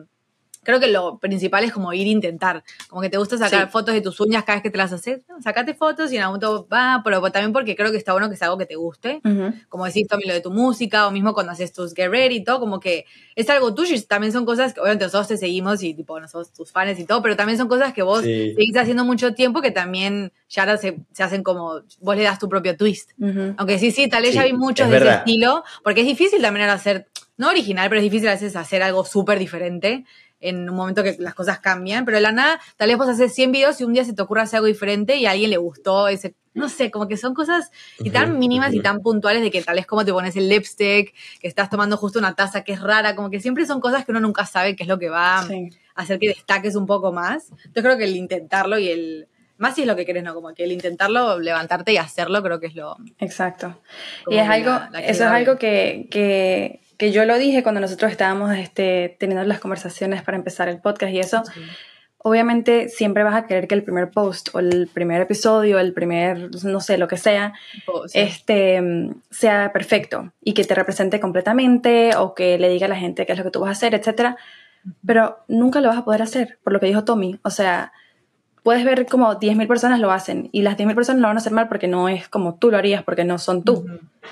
[0.69, 2.63] creo que lo principal es como ir a intentar.
[2.89, 3.71] Como que te gusta sacar Sí.
[3.71, 5.21] fotos de tus uñas cada vez que te las haces.
[5.27, 5.41] ¿no?
[5.41, 8.35] Sacate fotos y en algún momento va, pero también porque creo que está bueno que
[8.35, 9.19] sea algo que te guste.
[9.25, 9.53] Ujú.
[9.67, 12.43] Como decís también lo de tu música, o mismo cuando haces tus get ready y
[12.43, 13.05] todo, como que
[13.35, 16.51] es algo tuyo y también son cosas que obviamente nosotros te seguimos y tipo nosotros
[16.53, 18.53] tus fans y todo, pero también son cosas que vos Sí.
[18.55, 22.37] seguís haciendo mucho tiempo que también ya ahora se, se hacen como, vos le das
[22.37, 23.11] tu propio twist.
[23.19, 23.55] Ujú.
[23.57, 25.19] Aunque sí, sí, tal vez Sí, ya vi muchos es de ese verdad.
[25.25, 28.83] estilo, porque es difícil también ahora hacer, no original, pero es difícil a veces hacer
[28.83, 30.05] algo súper diferente
[30.41, 33.33] en un momento que las cosas cambian, pero de la nada, tal vez vos haces
[33.33, 35.57] 100 videos y un día se te ocurre hacer algo diferente y a alguien le
[35.57, 39.51] gustó ese, no sé, como que son cosas y tan mínimas y tan puntuales de
[39.51, 42.73] que tal vez como te pones el lipstick, que estás tomando justo una taza que
[42.73, 45.09] es rara, como que siempre son cosas que uno nunca sabe qué es lo que
[45.09, 45.69] va Sí.
[45.95, 47.49] a hacer que destaques un poco más.
[47.75, 50.33] Yo creo que el intentarlo y el, más si es lo que querés, ¿no?
[50.33, 52.95] Como que el intentarlo, levantarte y hacerlo, creo que es lo...
[53.19, 53.81] Exacto.
[54.27, 57.79] Y es la- algo, la eso es algo que, que, que yo lo dije cuando
[57.79, 61.43] nosotros estábamos este, teniendo las conversaciones para empezar el podcast y eso.
[61.45, 61.61] Sí.
[62.17, 66.49] Obviamente siempre vas a querer que el primer post o el primer episodio, el primer,
[66.65, 67.53] no sé, lo que sea,
[68.05, 68.19] sí.
[68.19, 68.81] este,
[69.31, 73.31] sea perfecto y que te represente completamente o que le diga a la gente qué
[73.31, 74.35] es lo que tú vas a hacer, etcétera.
[75.05, 77.39] Pero nunca lo vas a poder hacer, por lo que dijo Tommy.
[77.43, 77.93] O sea,
[78.63, 81.53] puedes ver como 10.000 personas lo hacen y las 10.000 personas lo van a hacer
[81.53, 83.85] mal porque no es como tú lo harías, porque no son tú.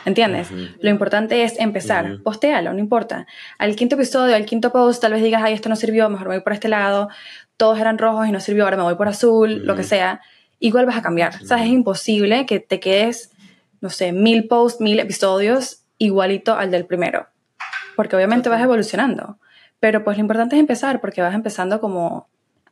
[0.06, 0.50] ¿Entiendes?
[0.52, 2.12] Lo importante es empezar.
[2.12, 2.24] Ujú.
[2.24, 3.26] Postéalo, no importa.
[3.58, 6.36] Al quinto episodio, al quinto post, tal vez digas, ay, esto no sirvió, mejor me
[6.36, 7.10] voy por este lado.
[7.56, 10.22] Todos eran rojos y no sirvió, ahora me voy por azul, lo que sea.
[10.60, 11.34] Igual vas a cambiar.
[11.42, 13.32] O sea, es imposible que te quedes,
[13.82, 17.28] no sé, mil posts, mil episodios igualito al del primero.
[17.96, 19.40] Porque obviamente vas evolucionando.
[19.80, 22.28] Pero pues lo importante es empezar, porque vas empezando como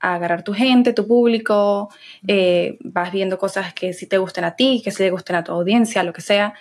[0.06, 1.90] a agarrar tu gente, tu público,
[2.28, 5.44] eh, vas viendo cosas que sí te gusten a ti, que sí le gusten a
[5.44, 6.54] tu audiencia, lo que sea.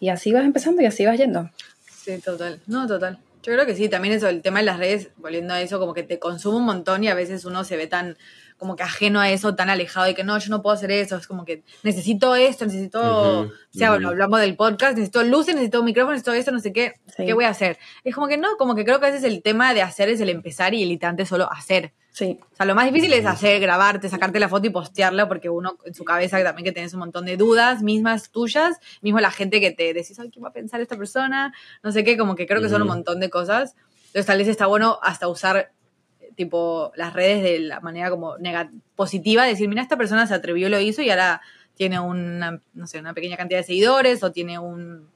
[0.00, 1.50] Y así vas empezando y así vas yendo.
[1.90, 2.60] Sí, total.
[2.66, 3.18] No, total.
[3.42, 5.92] Yo creo que sí, también eso, el tema de las redes, volviendo a eso, como
[5.92, 8.16] que te consume un montón y a veces uno se ve tan,
[8.56, 11.16] como que ajeno a eso, tan alejado y que no, yo no puedo hacer eso,
[11.18, 13.00] es como que necesito esto, necesito,
[13.42, 13.96] Ujú, o sea, ujú.
[13.96, 17.26] bueno, hablamos del podcast, necesito luces, necesito micrófono, necesito esto, no sé qué, Sí.
[17.26, 17.76] ¿qué voy a hacer?
[18.02, 20.22] Es como que no, como que creo que a veces el tema de hacer es
[20.22, 21.92] el empezar y el instante solo hacer.
[22.16, 25.50] Sí, O sea, lo más difícil es hacer, grabarte, sacarte la foto y postearla, porque
[25.50, 29.32] uno en su cabeza también que tienes un montón de dudas mismas tuyas, mismo la
[29.32, 31.52] gente que te decís, ay, ¿qué va a pensar esta persona?
[31.82, 33.74] No sé qué, como que creo que son un montón de cosas.
[34.06, 35.72] Entonces tal vez está bueno hasta usar
[36.20, 40.34] eh, tipo las redes de la manera como nega- positiva, decir, mira, esta persona se
[40.34, 41.40] atrevió, lo hizo y ahora
[41.74, 45.08] tiene una, no sé, una pequeña cantidad de seguidores o tiene un,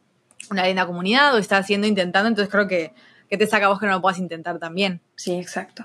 [0.50, 2.92] una linda comunidad o está haciendo, intentando, entonces creo que,
[3.30, 5.00] que te saca a vos que no lo puedas intentar también.
[5.14, 5.84] sí, exacto.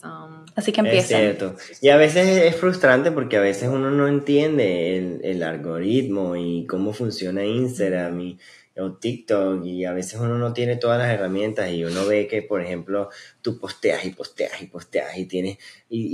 [0.00, 1.56] So, Así que Es cierto.
[1.82, 6.66] Y a veces es frustrante porque a veces uno no entiende el, el algoritmo y
[6.66, 8.38] cómo funciona Instagram y,
[8.78, 12.40] o TikTok y a veces uno no tiene todas las herramientas y uno ve que,
[12.42, 13.10] por ejemplo,
[13.42, 15.58] tú posteas y posteas y posteas y tienes
[15.90, 16.06] y, y-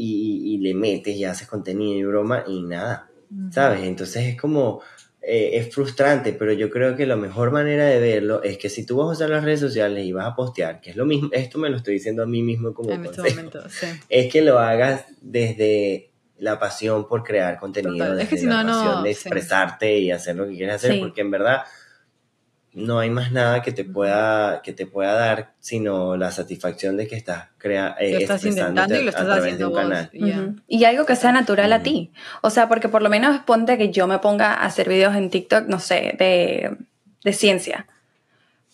[0.52, 3.08] y- y le metes y haces contenido y broma y nada,
[3.50, 3.82] ¿sabes?
[3.84, 4.80] Entonces es como,
[5.28, 8.86] eh, es frustrante, pero yo creo que la mejor manera de verlo es que si
[8.86, 11.30] tú vas a usar las redes sociales y vas a postear, que es lo mismo,
[11.32, 13.86] esto me lo estoy diciendo a mí mismo como en este momento, sí.
[14.08, 18.20] es que lo hagas desde la pasión por crear contenido, Total.
[18.20, 19.20] Es que desde si la no, no, pasión de sí.
[19.20, 21.00] expresarte y hacer lo que quieres hacer, Sí.
[21.00, 21.64] porque en verdad
[22.76, 27.08] no hay más nada que te pueda, que te pueda dar sino la satisfacción de
[27.08, 29.78] que estás crea eh, estás intentando y lo estás haciendo vos.
[29.78, 30.10] canal.
[30.68, 32.12] y algo que sea natural a ti.
[32.42, 35.30] O sea, porque por lo menos ponte que yo me ponga a hacer videos en
[35.30, 36.76] TikTok, no sé, de,
[37.24, 37.86] de ciencia.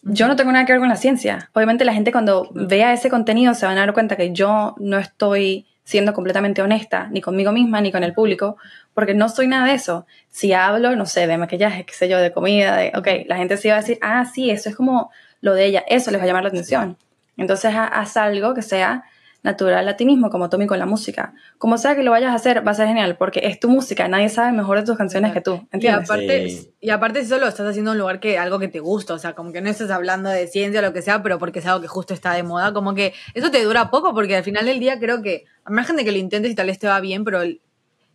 [0.02, 1.48] Yo no tengo nada que ver con la ciencia.
[1.52, 4.98] Obviamente la gente cuando vea ese contenido se van a dar cuenta que yo no
[4.98, 8.56] estoy siendo completamente honesta, ni conmigo misma, ni con el público,
[8.94, 10.06] porque no soy nada de eso.
[10.30, 13.56] Si hablo, no sé, de maquillaje, qué sé yo, de comida, de, ok, la gente
[13.56, 16.24] sí va a decir, ah, sí, eso es como lo de ella, eso les va
[16.24, 16.96] a llamar la atención.
[17.36, 19.04] Entonces ha- haz algo que sea
[19.42, 21.34] natural a ti mismo, como Tommy con la música.
[21.58, 24.06] Como sea que lo vayas a hacer, va a ser genial, porque es tu música,
[24.06, 26.08] nadie sabe mejor de tus canciones que tú, Y ¿entiendes?
[26.08, 26.70] aparte, Sí.
[26.80, 29.18] y aparte eso lo estás haciendo en un lugar que algo que te gusta, o
[29.18, 31.66] sea, como que no estás hablando de ciencia o lo que sea, pero porque es
[31.66, 34.64] algo que justo está de moda, como que eso te dura poco, porque al final
[34.66, 37.00] del día creo que, a margen de que lo intentes y tal vez te va
[37.00, 37.60] bien, pero el,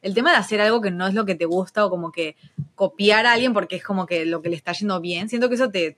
[0.02, 2.38] el tema de hacer algo que no es lo que te gusta o como que
[2.76, 5.56] copiar a alguien porque es como que lo que le está yendo bien, siento que
[5.56, 5.98] eso te,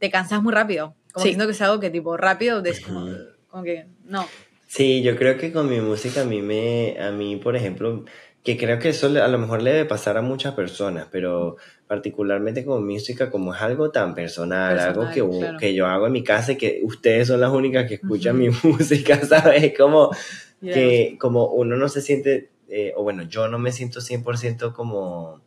[0.00, 1.28] te cansas muy rápido, como Sí.
[1.30, 3.06] siento que es algo que tipo rápido, es como,
[3.48, 4.26] como que no.
[4.66, 8.04] Sí, yo creo que con mi música a mí me, a mí, por ejemplo,
[8.42, 12.64] que creo que eso a lo mejor le debe pasar a muchas personas, pero particularmente
[12.64, 15.58] con música, como es algo tan personal, Personal, algo que, claro.
[15.58, 18.48] que yo hago en mi casa y que ustedes son las únicas que escuchan mi
[18.64, 19.62] música, ¿sabes?
[19.62, 20.10] Es como
[20.58, 20.72] Yeah.
[20.72, 25.42] que como uno no se siente, eh, o bueno, yo no me siento 100% como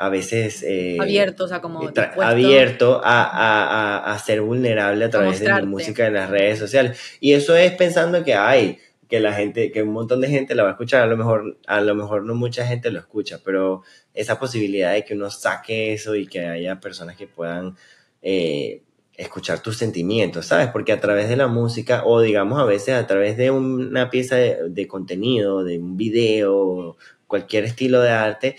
[0.00, 0.62] a veces...
[0.66, 2.22] eh, Abierto, o sea, como tra- dispuesto.
[2.22, 5.66] abierto a, a- a- a ser vulnerable a través de mostrarte.
[5.66, 6.98] música en las redes sociales.
[7.20, 10.62] Y eso es pensando que hay, que la gente, que un montón de gente la
[10.62, 13.82] va a escuchar, a lo mejor, a lo mejor no mucha gente lo escucha, pero
[14.14, 17.76] esa posibilidad de que uno saque eso y que haya personas que puedan
[18.22, 18.82] eh,
[19.16, 20.68] escuchar tus sentimientos, ¿sabes?
[20.68, 24.36] Porque a través de la música, o digamos a veces a través de una pieza
[24.36, 26.96] de, de contenido, de un video,
[27.26, 28.56] cualquier estilo de arte,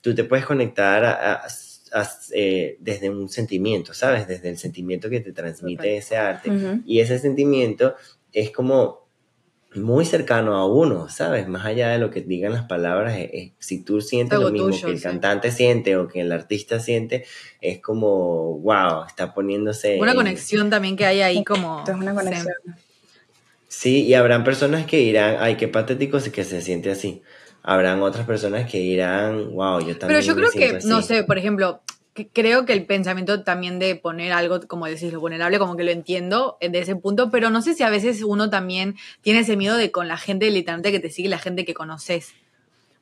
[0.00, 1.46] tú te puedes conectar a- a-
[1.92, 4.26] a- eh, desde un sentimiento, ¿sabes?
[4.28, 6.50] Desde el sentimiento que te transmite ese arte.
[6.86, 7.94] Y ese sentimiento
[8.32, 9.00] es como
[9.74, 11.46] muy cercano a uno, ¿sabes?
[11.46, 14.52] Más allá de lo que digan las palabras, eh, eh, si tú sientes Algo lo
[14.52, 15.04] mismo tuyo, que el sí.
[15.04, 17.24] cantante siente o que el artista siente,
[17.60, 19.98] es como, wow, está poniéndose...
[20.00, 21.78] Una en- conexión también que hay ahí como...
[21.80, 22.52] Esto es una conexión.
[23.68, 27.22] Sí, y habrán personas que dirán, ay, qué patético es que se siente así.
[27.62, 31.08] Habrán otras personas que dirán, wow, yo también Pero yo creo que, no así".
[31.08, 31.80] sé, por ejemplo,
[32.14, 35.84] que creo que el pensamiento también de poner algo, como decís, lo vulnerable, como que
[35.84, 39.40] lo entiendo eh, de ese punto, pero no sé si a veces uno también tiene
[39.40, 42.32] ese miedo de con la gente literalmente que te sigue, la gente que conoces.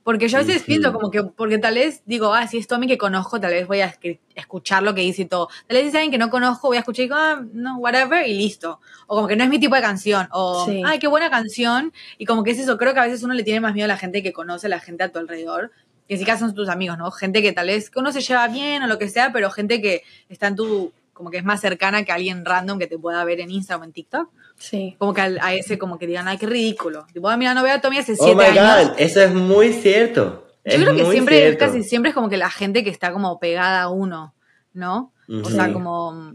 [0.09, 0.67] Porque yo a veces Ujú.
[0.67, 3.67] pienso como que, porque tal vez digo, ah, si es Tommy que conozco, tal vez
[3.67, 3.95] voy a
[4.35, 5.49] escuchar lo que dice y todo.
[5.67, 7.77] Tal vez si es alguien que no conozco, voy a escuchar y digo, ah, no,
[7.77, 8.81] whatever, y listo.
[9.07, 10.27] O como que no es mi tipo de canción.
[10.33, 10.81] O, Sí.
[10.83, 11.93] ay, qué buena canción.
[12.17, 13.89] Y como que es eso, creo que a veces uno le tiene más miedo a
[13.89, 15.73] la gente que conoce, a la gente a tu alrededor.
[16.09, 17.11] Que si caso son tus amigos, ¿no?
[17.11, 19.83] Gente que tal vez que uno se lleva bien o lo que sea, pero gente
[19.83, 23.23] que está en tu, como que es más cercana que alguien random que te pueda
[23.25, 24.31] ver en Instagram o en TikTok.
[24.59, 24.97] Sí.
[24.99, 27.07] Como que al- a ese como que digan, ay, qué ridículo.
[27.13, 28.89] Tipo, ah, mira, no veo a Tommy hace Oh siete my años.
[28.91, 30.47] God, eso es muy cierto.
[30.65, 31.59] Yo es creo que siempre, cierto.
[31.65, 34.35] casi siempre es como que la gente que está como pegada a uno,
[34.73, 35.13] ¿no?
[35.45, 36.35] O sea, como...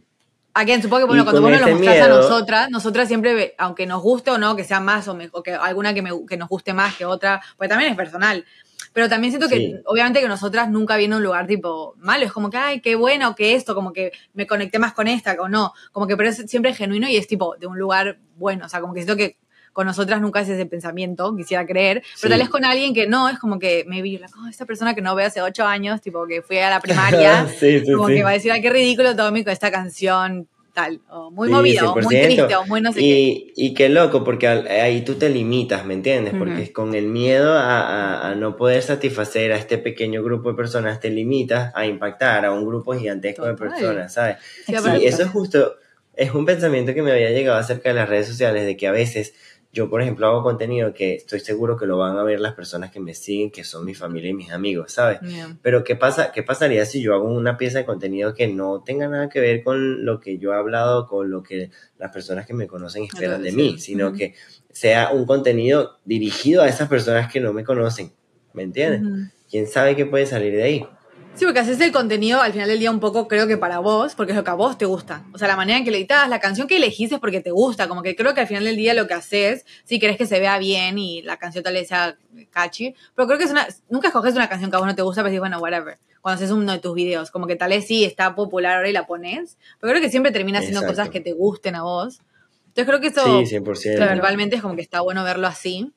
[0.56, 3.88] Again, supongo que bueno, Y cuando vos nos lo mostrás a nosotras, nosotras siempre, aunque
[3.88, 6.38] nos guste o no, que sea más o, me- o que alguna que, me- que
[6.38, 8.46] nos guste más que otra, pues también es personal.
[8.94, 9.76] Pero también siento que, Sí.
[9.86, 12.26] obviamente, que nosotras nunca viene a un lugar tipo malo.
[12.26, 15.34] Es como que, ay, qué bueno, que esto, como que me conecté más con esta,
[15.42, 15.74] o no.
[15.92, 18.66] Como que, pero es siempre genuino y es tipo de un lugar bueno.
[18.66, 19.38] O sea, como que siento que
[19.74, 22.04] con nosotras nunca es ese pensamiento, quisiera creer.
[22.04, 22.30] Pero Sí.
[22.30, 25.02] tal vez con alguien que no, es como que, you're like, oh, esta persona que
[25.02, 28.22] no veo hace ocho años, tipo, que fui a la primaria, sí, sí, como que
[28.22, 31.02] va a decir, ay, qué ridículo Tommy con esta canción, tal.
[31.10, 32.24] O muy Sí, movida, o muy 100%.
[32.24, 33.06] triste, o muy no sé qué.
[33.06, 36.34] y, y qué loco, porque ahí tú te limitas, ¿me entiendes?
[36.38, 40.56] Porque con el miedo a, a- a no poder satisfacer a este pequeño grupo de
[40.56, 44.38] personas, te limitas a impactar a un grupo gigantesco de personas, ¿sabes?
[44.66, 44.74] Sí.
[45.02, 45.76] Y eso es justo,
[46.16, 48.92] es un pensamiento que me había llegado acerca de las redes sociales, de que a
[48.92, 49.34] veces
[49.74, 52.92] yo, por ejemplo, hago contenido que estoy seguro que lo van a ver las personas
[52.92, 55.20] que me siguen, que son mi familia y mis amigos, ¿sabes?
[55.22, 55.58] Yeah.
[55.64, 59.08] Pero ¿qué, pasa, ¿qué pasaría si yo hago una pieza de contenido que no tenga
[59.08, 62.54] nada que ver con lo que yo he hablado, con lo que las personas que
[62.54, 64.36] me conocen esperan de mí, sino que
[64.70, 68.14] sea un contenido dirigido a esas personas que no me conocen?
[68.54, 69.32] ¿Me entiendes?
[69.50, 70.88] ¿Quién sabe qué puede salir de ahí?
[71.36, 74.14] Sí, porque haces el contenido al final del día un poco, creo que para vos,
[74.14, 75.24] porque es lo que a vos te gusta.
[75.34, 77.50] O sea, la manera en que lo editas, la canción que elegís es porque te
[77.50, 77.88] gusta.
[77.88, 80.40] Como que creo que al final del día lo que haces, si querés que se
[80.40, 82.16] vea bien y la canción tal vez sea
[82.52, 83.68] catchy, pero creo que es una.
[83.90, 85.98] Nunca escoges una canción que a vos no te gusta, pero dices, bueno, whatever.
[86.22, 88.94] Cuando haces uno de tus videos, como que tal vez sí está popular ahora y
[88.94, 90.96] la pones, pero creo que siempre termina haciendo Exacto.
[91.02, 92.22] cosas que te gusten a vos.
[92.68, 94.00] Entonces creo que eso Sí, 100%.
[94.00, 95.92] verbalmente es como que está bueno verlo así.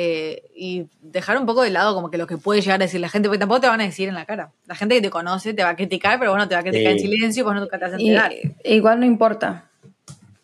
[0.00, 3.00] Eh, y dejar un poco de lado como que lo que puede llegar a decir
[3.00, 4.52] la gente, porque tampoco te van a decir en la cara.
[4.66, 6.92] La gente que te conoce te va a criticar, pero bueno, te va a criticar
[6.92, 8.32] en silencio vos no te vas a Y, enterar.
[8.62, 9.64] igual no importa.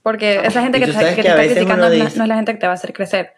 [0.03, 2.35] Porque esa gente que, te, sabes que que te a está criticando no es la
[2.35, 3.33] gente que te va a hacer crecer.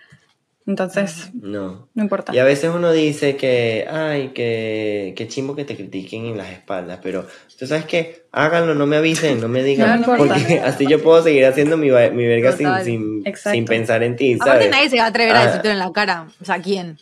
[0.67, 1.89] Entonces, No.
[1.95, 2.35] no importa.
[2.35, 6.51] Y a veces uno dice que, ay, que, que chimbo que te critiquen en las
[6.51, 7.25] espaldas, pero
[7.57, 11.23] tú sabes que háganlo, no me avisen, no me digan, No porque así yo puedo
[11.23, 12.85] seguir haciendo mi, mi verga sin, Total.
[12.85, 14.71] sin, sin pensar en ti, Aparte ¿sabes?
[14.71, 15.47] nadie se va a atrever a Ah.
[15.47, 16.27] decirte en la cara.
[16.41, 16.99] O sea, ¿quién?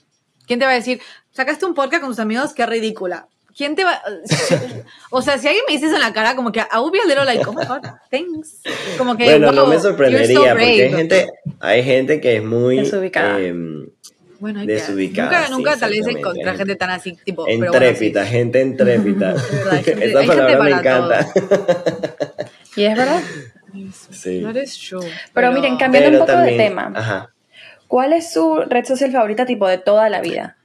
[0.46, 1.00] ¿Quién te va a decir,
[1.32, 3.28] sacaste un podcast con tus amigos, qué ridícula?
[3.56, 4.00] ¿Quién te va...?
[5.10, 6.98] o sea, si alguien me dice eso en la cara, como que I would be
[7.00, 7.80] a little like, oh my God,
[8.10, 8.60] thanks.
[8.98, 11.26] Como que, Bueno, no wow, me you're so sorprendería, porque hay gente,
[11.60, 13.38] hay gente que es muy Desubicada.
[13.40, 13.88] em,
[14.40, 17.44] Bueno, hay que- desubicada, Nunca, sí, nunca tal vez encontrar gente tan así, tipo...
[17.44, 18.12] pero bueno, sí.
[18.12, 18.24] gente
[19.84, 21.28] gente- Esa palabra me para encanta.
[22.76, 23.20] Y es verdad.
[24.10, 24.40] Sí.
[24.42, 25.06] That is true.
[25.32, 26.92] Pero miren, cambiando un poco también, de tema.
[26.94, 27.30] Ajá.
[27.86, 30.56] ¿Cuál es su red social favorita tipo de toda la vida?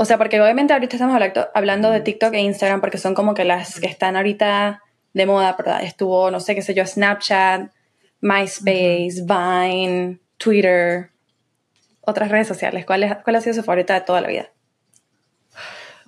[0.00, 3.34] O sea, porque obviamente ahorita estamos hablando, hablando de TikTok e Instagram porque son como
[3.34, 4.82] que las que están ahorita
[5.12, 5.82] de moda, ¿verdad?
[5.84, 7.70] Estuvo, no sé qué sé yo, Snapchat,
[8.22, 11.10] MySpace, Vine, Twitter,
[12.00, 12.86] otras redes sociales.
[12.86, 14.48] ¿Cuál, es- cuál ha sido su favorita de toda la vida?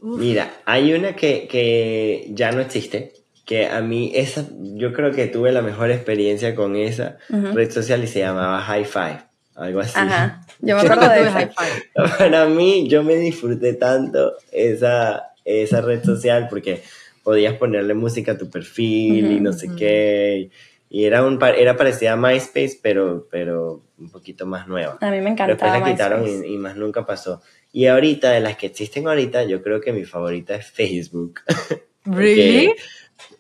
[0.01, 3.13] Mira, hay una que, que ya no existe,
[3.45, 7.19] que a mí esa, yo creo que tuve la mejor experiencia con esa
[7.55, 9.19] red social y se llamaba High Five,
[9.57, 9.93] algo así.
[9.97, 11.51] Ajá, yo me acuerdo de five.
[12.19, 16.83] Para mí, yo me disfruté tanto esa, esa red social porque
[17.23, 19.77] podías ponerle música a tu perfil y no sé Ujú.
[19.77, 20.51] qué.
[20.91, 24.99] Y era, un, era parecida a MySpace, pero, pero un poquito más nueva.
[25.01, 26.49] A mí me Pero después encantaba la quitaron MySpace.
[26.49, 27.41] y, y más nunca pasó.
[27.73, 31.41] Y ahorita, de las que existen ahorita, yo creo que mi favorita es Facebook.
[32.05, 32.75] ¿Really?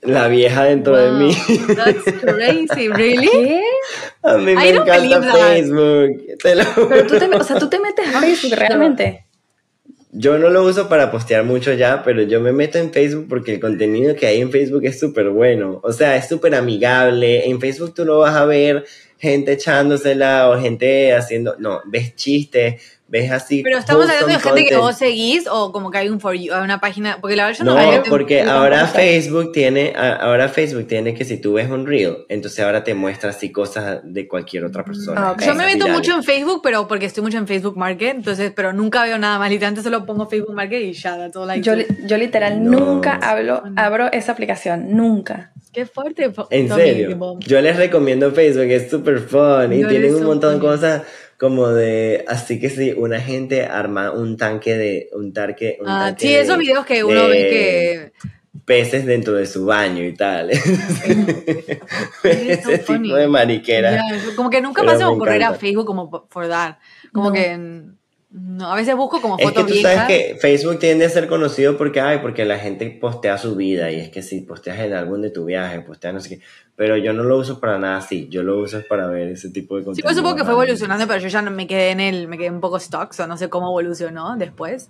[0.01, 1.37] La vieja dentro de Wow, mí.
[1.75, 3.29] That's crazy, ¿really?
[3.29, 3.63] ¿Qué?
[4.23, 5.33] A mí me I don't encanta.
[5.33, 6.39] Facebook.
[6.43, 9.27] Te lo Pero tú te, o sea, tú te metes a Facebook realmente.
[10.14, 13.55] Yo no lo uso para postear mucho ya, pero yo me meto en Facebook porque
[13.55, 15.81] el contenido que hay en Facebook es súper bueno.
[15.83, 17.49] O sea, es súper amigable.
[17.49, 18.85] En Facebook tú no vas a ver
[19.18, 21.57] gente echándosela o gente haciendo...
[21.59, 23.63] No, ves chistes, ves así...
[23.63, 26.55] Pero estamos hablando de gente que vos seguís o como que hay un for you,
[26.55, 28.87] hay una página, porque la verdad yo no, No, porque ahora.
[28.87, 33.29] Facebook tiene, ahora Facebook tiene que si tú ves un reel, entonces ahora te muestra
[33.29, 35.31] así cosas de cualquier otra persona.
[35.31, 35.37] Ah.
[35.39, 35.95] Yo me meto virales.
[35.95, 39.39] mucho en Facebook, pero porque estoy mucho en Facebook Market, entonces, pero nunca veo nada
[39.39, 39.51] más.
[39.51, 41.75] Literalmente solo pongo Facebook Market y ya, that's all I Yo,
[42.07, 42.79] yo literal No.
[42.79, 45.53] nunca hablo, abro esa aplicación, nunca.
[45.71, 46.33] Qué fuerte.
[46.51, 50.61] En serio, yo les recomiendo Facebook, es súper fun y Yo tienen un montón de
[50.61, 51.03] cosas
[51.43, 56.05] como de, así que sí, una gente arma un tanque de, un tanque, un Ah,
[56.07, 58.12] tanque sí, de- esos videos que uno ve que...
[58.64, 60.51] peces dentro de su baño y tal.
[62.22, 64.05] Ese tipo de mariquera.
[64.36, 65.55] Como que nunca Pero me hace me ocurrir a.
[65.55, 66.78] Facebook como por dar.
[67.12, 67.34] Como No.
[67.34, 67.82] que...
[68.35, 69.95] No, a veces busco como Es que fotos tú viejas.
[69.95, 73.91] sabes que Facebook tiende a ser conocido porque, ay, porque la gente postea su vida
[73.91, 76.41] y es que si posteas el álbum de tu viaje, posteas no sé qué,
[76.74, 79.76] pero yo no lo uso para nada así, yo lo uso para ver ese tipo
[79.76, 80.07] de Sí, contenido.
[80.07, 82.51] pues supongo que fue evolucionando, pero yo ya no me quedé en el, me quedé
[82.51, 84.89] un poco stock, o no sé cómo evolucionó después.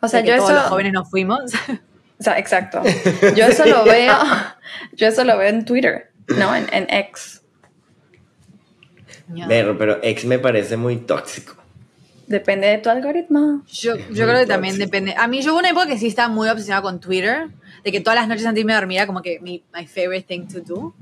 [0.00, 0.58] O sea, de que yo todos eso...
[0.60, 1.40] los jóvenes nos fuimos.
[2.20, 2.80] O sea, exacto.
[3.36, 4.14] Yo eso lo veo,
[4.92, 6.54] yo eso lo veo en Twitter, ¿no?
[6.54, 7.42] En, en X.
[9.48, 11.56] Pero, pero ex me parece muy tóxico.
[12.32, 13.62] Depende de tu algoritmo.
[13.70, 15.14] Yo, yo creo que también depende.
[15.18, 17.50] A mí, yo hubo una época que sí estaba muy obsesionada con Twitter,
[17.84, 19.86] de que todas las noches antes de irme a dormir era como que mi my
[19.86, 20.94] favorite thing to do.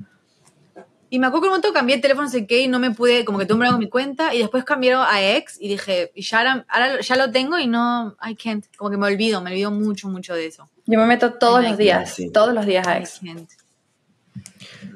[1.09, 2.91] Y me acuerdo que un momento cambié el teléfono, no sé qué, y no me
[2.91, 6.11] pude, como que tuve un con mi cuenta, y después cambiaron a X, y dije,
[6.16, 9.41] y ya ahora, ahora ya lo tengo y no, I can't, como que me olvido,
[9.41, 10.68] me olvido mucho, mucho de eso.
[10.87, 12.31] Yo me meto todos los días, sí.
[12.33, 13.20] todos los días a I X.
[13.24, 13.49] can't.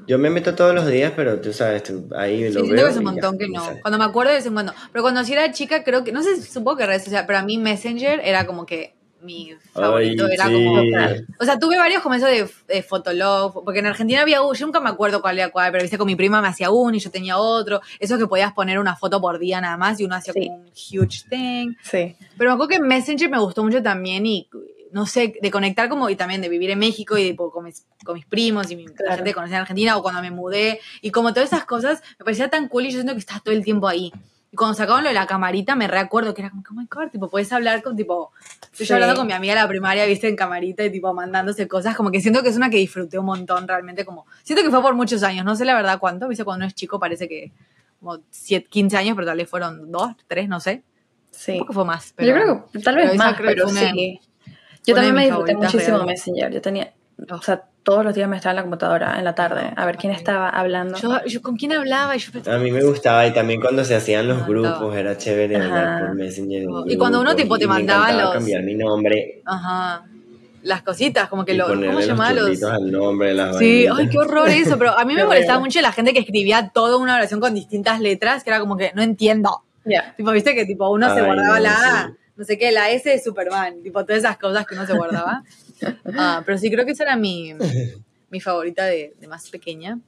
[0.07, 2.85] Yo me meto todos los días, pero tú sabes, tú- ahí Sí, lo siento veo.
[2.87, 3.63] que es un ya, montón que no.
[3.83, 4.73] Cuando me acuerdo de vez en cuando.
[4.93, 7.43] Pero cuando sí era chica, creo que, no sé, supongo que redes sociales, pero a
[7.43, 10.27] mí Messenger era como que mi favorito.
[10.27, 10.53] Ay, era sí.
[10.53, 10.83] como.
[11.41, 14.67] O sea, tuve varios como eso de, de Fotolog, porque en Argentina había uno, yo
[14.67, 17.01] nunca me acuerdo cuál era cuál, pero viste, con mi prima me hacía uno y
[17.01, 17.81] yo tenía otro.
[17.99, 20.47] Eso que podías poner una foto por día nada más y uno hacía Sí.
[20.47, 21.73] como un huge thing.
[21.83, 22.15] Sí.
[22.37, 24.47] Pero me acuerdo que Messenger me gustó mucho también y
[24.95, 27.65] no sé, de conectar como y también de vivir en México y de, tipo, con,
[27.65, 29.15] mis, con mis primos y mi, la Claro.
[29.17, 32.25] gente que conocía en Argentina o cuando me mudé y como todas esas cosas me
[32.25, 34.13] parecía tan cool y yo siento que estás todo el tiempo ahí.
[34.53, 37.11] Y cuando sacaban lo de la camarita me recuerdo que era como, oh my god,
[37.11, 38.31] tipo, puedes hablar con tipo,
[38.71, 38.93] estoy Sí.
[38.93, 42.13] hablando con mi amiga de la primaria, viste, en camarita y tipo mandándose cosas, como
[42.13, 44.95] que siento que es una que disfruté un montón realmente, como, siento que fue por
[44.95, 47.51] muchos años, no sé la verdad cuánto, viste, cuando uno es chico parece que
[47.99, 50.85] como 7, 15 años, pero tal vez fueron 2, 3, no sé.
[51.33, 51.53] Sí.
[51.53, 52.13] Un poco fue más.
[52.15, 54.21] Pero, Yo creo que tal vez más, pero sí.
[54.87, 56.07] Yo también me disfruté muchísimo reales.
[56.07, 56.53] Messenger.
[56.53, 56.93] Yo tenía,
[57.31, 59.97] o sea, todos los días me estaba en la computadora en la tarde a ver
[59.97, 60.97] quién estaba hablando.
[60.99, 63.95] Yo, yo con quién hablaba y yo A mí me gustaba y también cuando se
[63.95, 65.99] hacían los grupos era chévere hablar Ajá.
[66.07, 66.63] por Messenger.
[66.63, 70.05] en Y cuando uno, tipo, te mandaba los- cambiar mi nombre Ajá.
[70.63, 71.67] Las cositas, como que y lo.
[71.67, 72.33] ¿Cómo se los llamaba?
[72.33, 72.45] Los.
[72.47, 73.99] churritos al nombre, las Sí, vainitas.
[73.99, 74.79] ay, qué horror eso.
[74.79, 78.01] Pero a mí me molestaba mucho la gente que escribía toda una oración con distintas
[78.01, 79.61] letras, que era como que no entiendo.
[79.85, 80.15] Ya.
[80.17, 82.15] Tipo, viste que tipo uno se Ay, guardaba no, la sí.
[82.37, 85.43] No sé qué, la S de Superman, tipo todas esas cosas que uno se guardaba.
[86.17, 87.53] Ah, pero sí, creo que esa era mi,
[88.31, 89.99] mi favorita de, de más pequeña.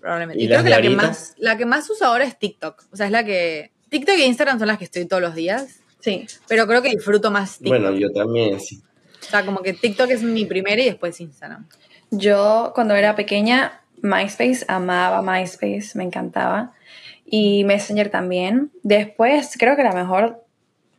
[0.00, 0.40] Probablemente.
[0.40, 2.84] ¿Y Y creo que la que, más, la que más uso ahora es TikTok.
[2.92, 3.72] O sea, es la que.
[3.88, 5.80] TikTok e Instagram son las que estoy todos los días.
[6.00, 6.26] Sí.
[6.48, 7.68] Pero creo que disfruto más TikTok.
[7.68, 8.82] Bueno, yo también, sí.
[9.20, 11.68] O sea, como que TikTok es mi primera y después Instagram.
[12.10, 16.72] Yo cuando era pequeña, MySpace, amaba MySpace, me encantaba.
[17.24, 18.70] Y Messenger también.
[18.82, 20.41] Después creo que la mejor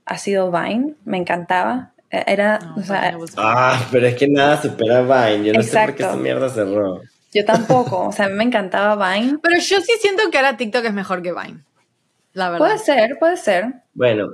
[0.06, 1.92] ha sido Vine, me encantaba.
[2.10, 3.18] Eh, Era, No, o sea.
[3.38, 5.46] Ah, pero es que nada supera Vine.
[5.48, 6.04] Yo no sé por qué Exacto.
[6.04, 7.02] esa mierda cerró.
[7.34, 9.40] yo tampoco, o sea, a mí me encantaba Vine.
[9.44, 11.64] Pero yo sí siento que ahora TikTok es mejor que Vine.
[12.34, 12.66] La verdad.
[12.68, 13.74] Puede ser, puede ser.
[13.94, 14.28] Bueno,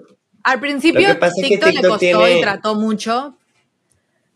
[0.44, 3.38] Al principio TikTok, le costó tiene- y trató mucho,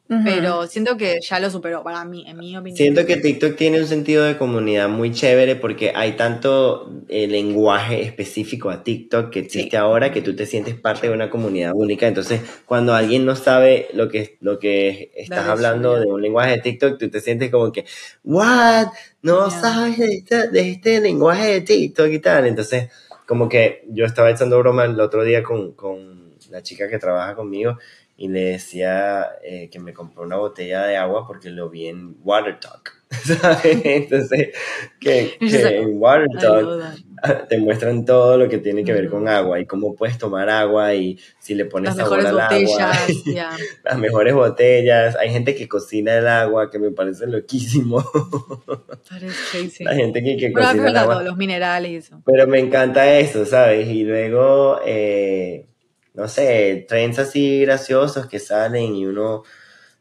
[0.08, 2.78] Pero siento que ya lo superó para mí, en mi opinión.
[2.78, 8.02] siento que TikTok tiene un sentido de comunidad muy chévere porque hay tanto eh, lenguaje
[8.04, 9.76] específico a TikTok que existe Sí.
[9.76, 12.06] ahora que tú te sientes parte de una comunidad única.
[12.08, 16.62] Entonces, cuando alguien no sabe lo que, lo que estás hablando de un lenguaje de
[16.62, 17.86] TikTok, tú te sientes como que,
[18.24, 18.88] ¿what?
[19.22, 22.46] No sabes de este, de este lenguaje de TikTok y tal.
[22.46, 22.90] Entonces,
[23.26, 27.36] como que yo estaba echando broma el otro día con, con la chica que trabaja
[27.36, 27.80] conmigo
[28.16, 32.16] y le decía eh, que me compró una botella de agua porque lo vi en
[32.24, 33.02] Water Talk.
[33.24, 33.82] ¿sabes?
[33.84, 34.50] Entonces,
[35.00, 36.84] que, que en Water Talk
[37.50, 40.94] te muestran todo lo que tiene que ver con agua y cómo puedes tomar agua
[40.96, 42.58] y si le pones Las sabor mejores al agua.
[42.58, 43.52] botellas, ya.
[43.84, 45.16] Las mejores botellas.
[45.18, 48.04] Hay gente que cocina el agua, que me parece loquísimo.
[49.80, 51.24] La gente que, que Pero cocina el agua.
[51.24, 52.22] los minerales y eso.
[52.26, 53.88] Pero me encanta eso, ¿sabes?
[53.90, 55.68] Y luego, eh,
[56.14, 59.44] no sé, trends así graciosos que salen y uno,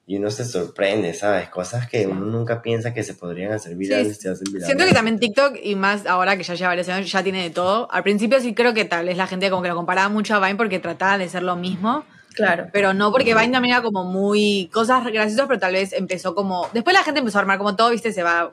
[0.07, 1.49] y uno se sorprende, ¿sabes?
[1.49, 4.67] Cosas que uno nunca piensa que se podrían hacer virales, se hacen virales.
[4.67, 7.51] Siento que también TikTok, y más ahora que ya lleva varios años, ya tiene de
[7.51, 7.91] todo.
[7.91, 10.41] Al principio sí creo que tal vez la gente como que lo comparaba mucho a
[10.41, 12.05] Vine porque trataba de ser lo mismo.
[12.35, 12.69] Claro.
[12.73, 16.69] Pero no, porque Vine también era como muy cosas graciosas, pero tal vez empezó como.
[16.73, 18.53] Después la gente empezó a armar como todo, viste, se va.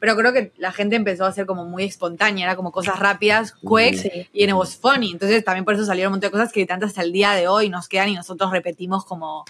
[0.00, 3.52] Pero creo que la gente empezó a ser como muy espontánea, era como cosas rápidas,
[3.54, 4.28] quick, Sí.
[4.32, 5.12] y en it was funny.
[5.12, 7.48] Entonces también por eso salieron un montón de cosas que tanto hasta el día de
[7.48, 9.44] hoy nos quedan y nosotros repetimos como,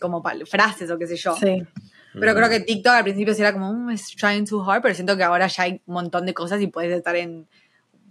[0.00, 1.34] como frases o qué sé yo.
[1.36, 1.62] Sí.
[2.14, 4.94] Pero creo que TikTok al principio sí era como, "Mm, it's trying too hard, pero
[4.94, 7.46] siento que ahora ya hay un montón de cosas y puedes estar en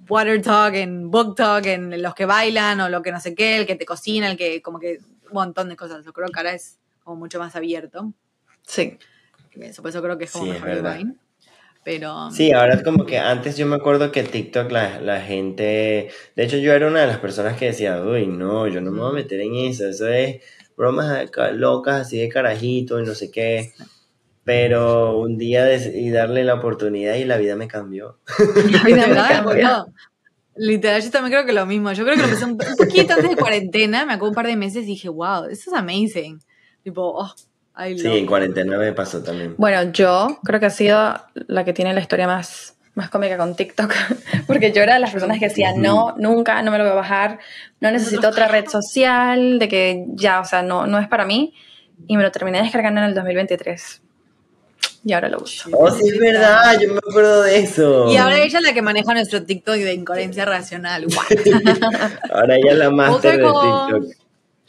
[0.08, 3.58] Water Talk, en Book Talk, en los que bailan o lo que no sé qué,
[3.58, 6.06] el que te cocina, el que como que un montón de cosas.
[6.06, 8.14] Yo creo que ahora es como mucho más abierto.
[8.66, 8.98] Sí.
[9.60, 10.98] Eso, por eso creo que es como Sí, es mejor.
[10.98, 11.16] Vine.
[11.88, 16.10] Pero Sí, ahora es como que antes yo me acuerdo que TikTok la, la gente,
[16.36, 19.00] de hecho yo era una de las personas que decía, uy, no, yo no me
[19.00, 20.44] voy a meter en eso, eso es
[20.76, 23.72] bromas locas así de carajito y no sé qué.
[24.44, 28.20] Pero un día decidí darle la oportunidad y la vida me cambió.
[28.70, 29.86] La vida me cambió.
[30.58, 31.94] Literal, yo también creo que lo mismo.
[31.94, 34.58] Yo creo que lo empecé un, poquito antes de cuarentena, me acuerdo un par de
[34.58, 36.42] meses y dije, wow, this is amazing.
[36.84, 37.34] Tipo, oh,
[37.78, 39.56] Sí, en cuarentena me pasó también.
[39.58, 43.56] Bueno, yo creo que ha sido la que tiene la historia más, más cómica con
[43.56, 43.94] TikTok,
[44.48, 46.96] porque yo era de las personas que decía, no, nunca, no me lo voy a
[46.96, 47.40] bajar,
[47.80, 51.54] no necesito otra red social, de que ya, o sea, no, no es para mí,
[52.08, 54.02] y me lo terminé descargando en el 2023.
[55.04, 55.70] Y ahora lo uso.
[55.72, 58.12] Oh, sí, es verdad, yo me acuerdo de eso.
[58.12, 61.06] Y ahora ella es la que maneja nuestro TikTok de incoherencia racional.
[62.30, 63.44] Ahora ella es la máster de.
[63.44, 64.27] TikTok.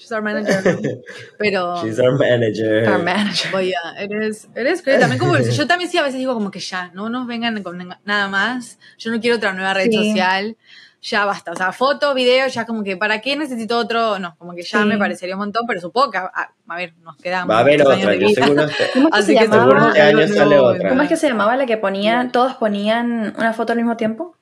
[0.09, 0.79] She's our manager.
[1.39, 2.89] Pero, She's our manager.
[2.89, 3.49] Our manager.
[3.53, 5.01] but yeah, it is, it is great.
[5.01, 7.77] También como, yo también sí a veces digo como que ya, no nos vengan con
[8.05, 8.79] nada más.
[8.99, 9.97] Yo no quiero otra nueva red Sí.
[9.97, 10.57] social.
[11.01, 11.53] Ya basta.
[11.53, 14.19] O sea, foto, video, ya como que, ¿para qué necesito otro?
[14.19, 14.85] No, como que ya Sí.
[14.89, 16.33] me parecería un montón, pero supongo que, a,
[16.67, 19.19] a ver, nos quedan Va a haber otra, de yo seguro que, ¿Cómo es que
[19.21, 19.89] Así se que seguro llamaba?
[19.91, 20.89] este año sale otra.
[20.89, 24.35] ¿Cómo es que se llamaba la que ponían, todos ponían una foto al mismo tiempo?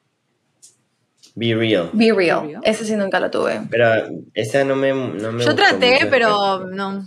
[1.39, 1.91] Be real.
[1.93, 2.41] Be Real.
[2.41, 2.63] Be Real.
[2.65, 3.61] Ese sí nunca lo tuve.
[3.71, 7.07] Pero esa no me, no me Yo gustó traté, mucho, pero no.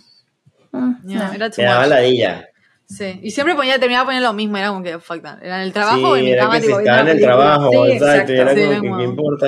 [0.72, 1.34] Mm, ya, no.
[1.34, 2.46] Era too Me daba ladilla.
[2.86, 5.42] Sí, y siempre ponía, terminaba poniendo lo mismo, era como que fuck that.
[5.44, 7.10] Era en el trabajo sí, o en mi era cama, que si tipo, viendo estaba
[7.12, 9.48] en el trabajo, Sí, exacto, y era como que, como- ¿qué importa?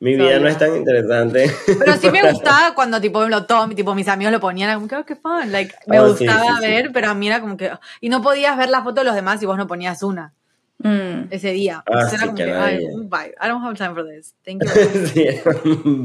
[0.00, 1.50] Mi vida no es tan interesante.
[1.78, 4.88] Pero sí me gustaba cuando tipo, lo, todo, tipo mis amigos lo ponían, era como
[4.88, 5.50] que, oh, qué fun.
[5.52, 6.66] Like, me Oh, gustaba sí, sí.
[6.70, 7.70] ver, pero a mí era como que.
[8.00, 10.34] Y no podías ver la foto de los demás si vos no ponías una
[10.78, 11.26] Mm.
[11.32, 11.82] ese día.
[11.86, 14.34] Ah, Entonces sí, era como que, bye, I don't have time for this.
[14.44, 14.70] Thank you.
[15.12, 15.26] Sí,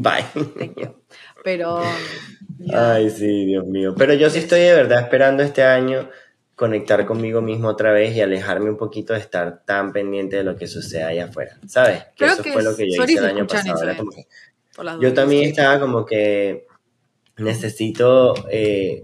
[0.02, 0.26] Bye.
[0.58, 0.96] Thank you.
[1.44, 1.82] Pero.
[2.58, 2.94] yeah.
[2.94, 3.94] Ay, sí, Dios mío.
[3.98, 6.10] Pero yo sí estoy de verdad esperando este año
[6.56, 10.56] conectar conmigo mismo otra vez y alejarme un poquito de estar tan pendiente de lo
[10.56, 11.58] que sucede allá afuera.
[11.68, 12.04] ¿Sabes?
[12.04, 13.92] Que Creo eso que fue lo que yo hice el año pasado.
[13.92, 14.08] eso, eh.
[14.16, 14.28] que-
[15.02, 16.66] Yo también estaba como que
[17.38, 19.04] necesito, eh,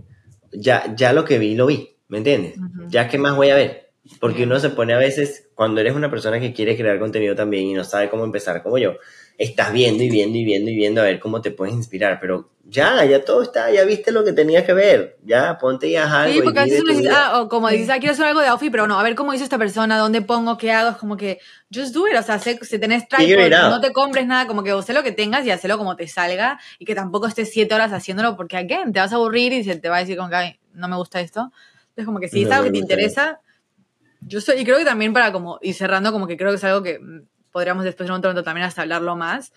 [0.51, 2.55] ya, ya lo que vi, lo vi, ¿me entiendes?
[2.87, 3.88] Ya qué más voy a ver.
[4.19, 7.65] Porque uno se pone a veces, cuando eres una persona que quiere crear contenido también
[7.67, 8.95] y no sabe cómo empezar como yo,
[9.37, 12.49] estás viendo y viendo y viendo y viendo a ver cómo te puedes inspirar, pero
[12.65, 16.11] ya, ya todo está, ya viste lo que tenías que ver, ya ponte y haz
[16.11, 16.33] algo.
[16.33, 18.47] Sí, porque a veces uno dice, ah, o como dices, ah, quiero hacer algo de
[18.47, 21.15] outfit, pero no, a ver cómo hizo esta persona, dónde pongo, qué hago, es como
[21.15, 21.39] que,
[21.73, 23.27] just do it, o sea, sé- si tenés tripod,
[23.69, 26.59] no te compres nada, como que sé lo que tengas y hacelo como te salga,
[26.79, 29.75] y que tampoco estés siete horas haciéndolo, porque, again, te vas a aburrir y se
[29.77, 31.51] te va a decir como que, ay, no me gusta esto.
[31.89, 33.39] Entonces, como que si es algo que te interesa,
[34.21, 36.63] yo soy, y creo que también para como, y cerrando, como que creo que es
[36.63, 39.53] algo que mm, podríamos después en otro momento también hasta hablarlo más,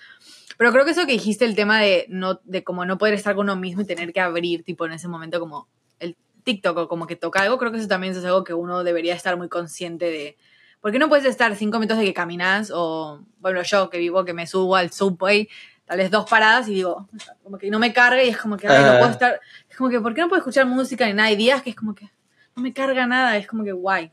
[0.56, 3.34] pero creo que eso que dijiste, el tema de, no, de como no poder estar
[3.34, 6.88] con uno mismo y tener que abrir, tipo, en ese momento como el TikTok o
[6.88, 9.48] como que toca algo, creo que eso también es algo que uno debería estar muy
[9.48, 10.36] consciente de.
[10.80, 14.34] Porque no puedes estar cinco minutos de que caminas o, bueno, yo que vivo, que
[14.34, 15.48] me subo al subway,
[15.84, 17.08] tal vez dos paradas y digo,
[17.42, 18.98] como que no me carga y es como que, ay, no Ajá.
[18.98, 21.28] puedo estar, es como que, ¿por qué no puedo escuchar música ni nada?
[21.28, 22.10] Hay días que es como que
[22.56, 24.10] no me carga nada, es como que, guay.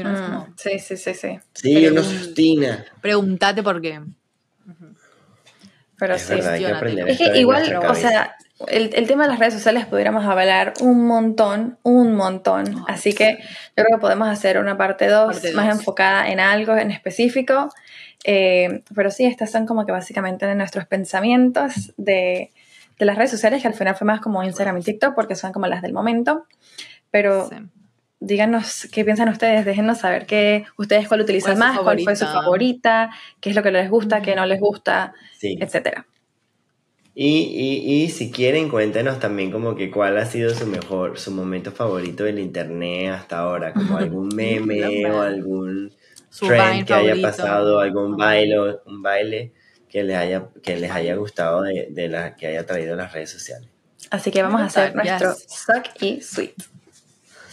[0.00, 1.38] Mm, como, Sí, sí, sí, sí.
[1.54, 2.84] Sí, uno se obstina.
[3.00, 4.00] pregúntate por qué.
[5.98, 6.34] Pero Es sí.
[6.34, 7.10] verdad, hay que.
[7.12, 8.34] Es que igual, o sea,
[8.68, 12.84] el, el tema de las redes sociales pudiéramos hablar un montón, un montón.
[12.88, 13.38] Así que
[13.76, 15.78] yo creo que podemos hacer una parte 2 Parte más dos.
[15.78, 17.68] enfocada en algo en específico.
[18.24, 22.50] Eh, pero sí, estas son como que básicamente de nuestros pensamientos de,
[22.98, 25.52] de las redes sociales, que al final fue más como Instagram y TikTok, porque son
[25.52, 26.46] como las del momento.
[27.10, 27.56] Pero Sí.
[28.24, 32.16] Díganos qué piensan ustedes, déjenos saber qué, ustedes cuál utilizan ¿Cuál es más, cuál fue
[32.16, 33.10] su favorita?
[33.40, 35.56] qué es lo que les gusta, qué no les gusta, Sí.
[35.60, 36.06] etcétera.
[37.14, 37.26] Y,
[37.84, 41.70] y, y si quieren, cuéntenos también como que cuál ha sido su mejor, su momento
[41.70, 45.26] favorito del internet hasta ahora, como algún meme o that.
[45.26, 45.92] algún
[46.30, 47.28] Su trend que haya favorito.
[47.28, 48.56] pasado, algún baile,
[48.86, 49.52] un baile
[49.90, 53.30] que les haya, que les haya gustado de, de la que haya traído las redes
[53.30, 53.68] sociales.
[54.10, 54.94] Así que vamos a hacer Yes.
[54.94, 56.54] nuestro suck y sweet.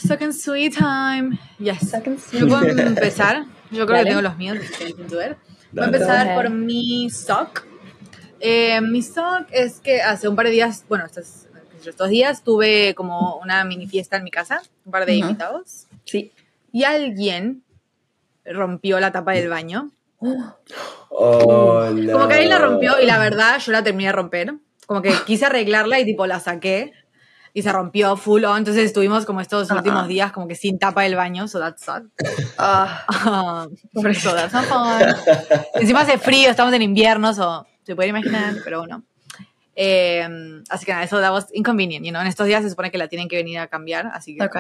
[0.06, 1.38] Suck and sweet time.
[1.60, 1.90] Yes.
[1.90, 2.80] Suck and Yo puedo sweet.
[2.80, 3.46] empezar.
[3.72, 4.04] Yo creo Dale.
[4.04, 4.58] que tengo los míos.
[5.72, 7.64] Voy a empezar por mi sock.
[8.40, 11.48] Eh, mi sock es que hace un par de días, bueno, estos,
[11.86, 15.22] estos días tuve como una mini fiesta en mi casa, un par de Ujú.
[15.28, 16.32] invitados, Sí.
[16.72, 17.64] y alguien
[18.46, 19.92] rompió la tapa del baño.
[21.10, 22.12] Oh, no.
[22.14, 24.54] Como que alguien la rompió y la verdad yo la terminé de romper.
[24.88, 26.94] Como que quise arreglarla y tipo la saqué
[27.60, 28.58] y se rompió full on.
[28.58, 31.84] Entonces estuvimos como estos Ah, últimos días como que sin tapa del baño, so that's
[31.84, 32.04] sad.
[32.58, 33.06] Ah,
[33.96, 35.02] Um, so that's not fun.
[35.76, 39.04] Encima hace frío, estamos en invierno, so, se puede imaginar, pero bueno.
[39.76, 40.28] Eh,
[40.70, 42.22] así que nada, eso that was inconvenient, you know?
[42.22, 44.58] En estos días se supone que la tienen que venir a cambiar, así que ok.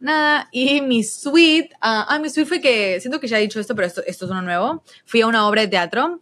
[0.00, 0.48] nada.
[0.52, 3.74] Y mi suite, ah, ah, mi suite fue que, siento que ya he dicho esto,
[3.74, 4.82] pero esto, esto es uno nuevo.
[5.04, 6.20] Fui a una obra de teatro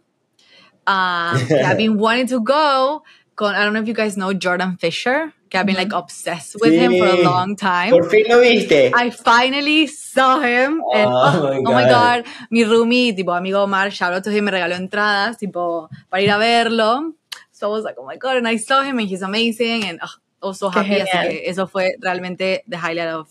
[0.85, 3.03] ah, I've been wanting to go
[3.35, 6.55] con, I don't know if you guys know Jordan Fisher, que I've been like obsessed
[6.59, 7.23] with him for a Sí.
[7.23, 7.91] long time.
[7.91, 8.91] Por fin lo viste.
[8.91, 10.81] I finally saw him.
[10.91, 12.23] And, Oh oh, my oh my God.
[12.25, 12.25] God.
[12.49, 16.31] Mi roomie, tipo, amigo Omar, shout out to him, me regaló entradas, tipo, para ir
[16.31, 17.13] a verlo.
[17.51, 19.83] So I was like, oh my God, and I saw him and he's amazing.
[19.85, 20.09] And oh,
[20.41, 20.99] I was so happy.
[21.01, 23.29] Así que eso fue realmente the highlight of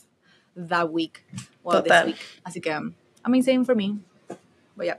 [0.54, 1.24] that week.
[1.64, 2.04] Well, Total.
[2.06, 2.20] this week.
[2.46, 2.94] Así que, um,
[3.24, 3.98] amazing for me.
[4.76, 4.94] But yeah,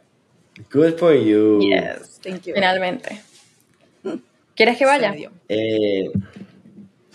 [0.70, 1.62] Good for you.
[1.62, 2.20] Yes.
[2.22, 2.54] thank you.
[2.54, 3.22] Finalmente.
[4.56, 5.16] ¿Quieres que vaya?
[5.50, 6.12] Eh,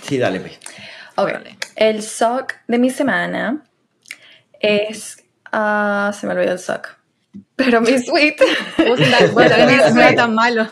[0.03, 0.59] sí, dale, pues.
[1.17, 1.31] Ok.
[1.77, 3.65] El sock de mi semana
[4.61, 5.25] es.
[5.53, 6.97] ah, se me olvidó el sock.
[7.57, 8.45] Pero mi suite.
[8.79, 9.41] No
[10.01, 10.67] era tan malo.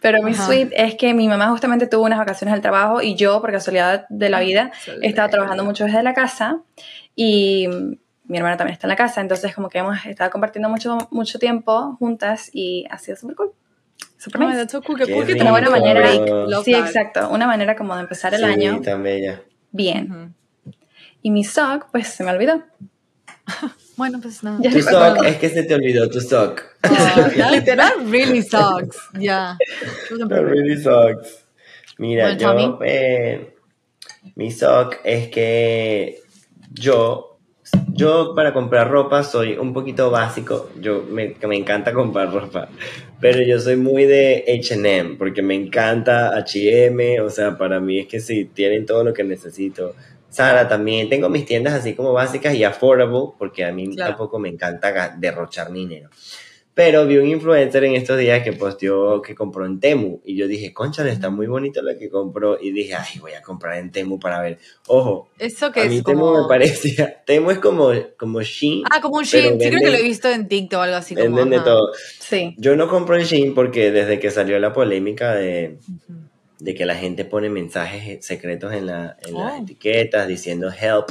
[0.00, 0.44] Pero mi Ajá.
[0.46, 4.04] suite es que mi mamá justamente tuvo unas vacaciones del trabajo y yo, por casualidad
[4.10, 4.70] de la vida,
[5.00, 6.58] he estado trabajando mucho desde la casa
[7.16, 7.66] y
[8.24, 11.38] mi hermana también está en la casa, entonces como que hemos estado compartiendo mucho, mucho
[11.38, 13.52] tiempo juntas y ha sido súper cool.
[14.32, 14.96] Cool.
[14.98, 15.38] Qué Qué cool que rico.
[15.38, 16.10] te Una buena manera.
[16.64, 16.86] Sí, that.
[16.86, 17.28] exacto.
[17.30, 19.42] Una manera como de empezar el sí, año tan bella.
[19.72, 20.34] bien.
[21.22, 22.62] Y mi sock, pues se me olvidó.
[23.96, 24.58] Bueno, pues nada.
[24.60, 26.62] Ya Tu no me sock, es que se te olvidó tu sock.
[26.82, 26.94] Oh,
[27.76, 28.42] that really.
[29.16, 29.56] Yeah.
[30.10, 30.50] Wasn't That perfect.
[30.50, 31.44] really sucks.
[31.98, 33.54] Mira, Bueno, yo, eh,
[34.34, 36.18] mi sock es que
[36.72, 37.33] yo,
[37.94, 40.68] yo para comprar ropa soy un poquito básico.
[40.80, 42.68] Yo me, me encanta comprar ropa,
[43.20, 47.20] pero yo soy muy de H&M porque me encanta H&M.
[47.20, 49.94] O sea, para mí es que sí tienen todo lo que necesito.
[50.28, 51.08] Sara también.
[51.08, 54.10] Tengo mis tiendas así como básicas y affordable porque a mí Claro.
[54.10, 56.10] tampoco me encanta derrochar mi dinero.
[56.74, 60.20] Pero vi un influencer en estos días que posteó que compró en Temu.
[60.24, 62.58] Y yo dije, concha, está muy bonito lo que compró.
[62.60, 64.58] Y dije, ay, voy a comprar en Temu para ver.
[64.88, 66.42] Ojo, Eso que a mí es Temu como...
[66.42, 67.22] me parecía.
[67.26, 68.82] Temu es como, como Shein.
[68.90, 69.60] Ah, como un Shein.
[69.60, 71.14] Sí, creo que lo he visto en TikTok o algo así.
[71.14, 71.64] Como, de ajá.
[71.64, 71.92] todo.
[72.18, 72.54] Sí.
[72.58, 75.78] Yo no compro en Shein porque desde que salió la polémica de,
[76.58, 79.62] de que la gente pone mensajes secretos en, la, en las Oh.
[79.62, 81.06] etiquetas diciendo help.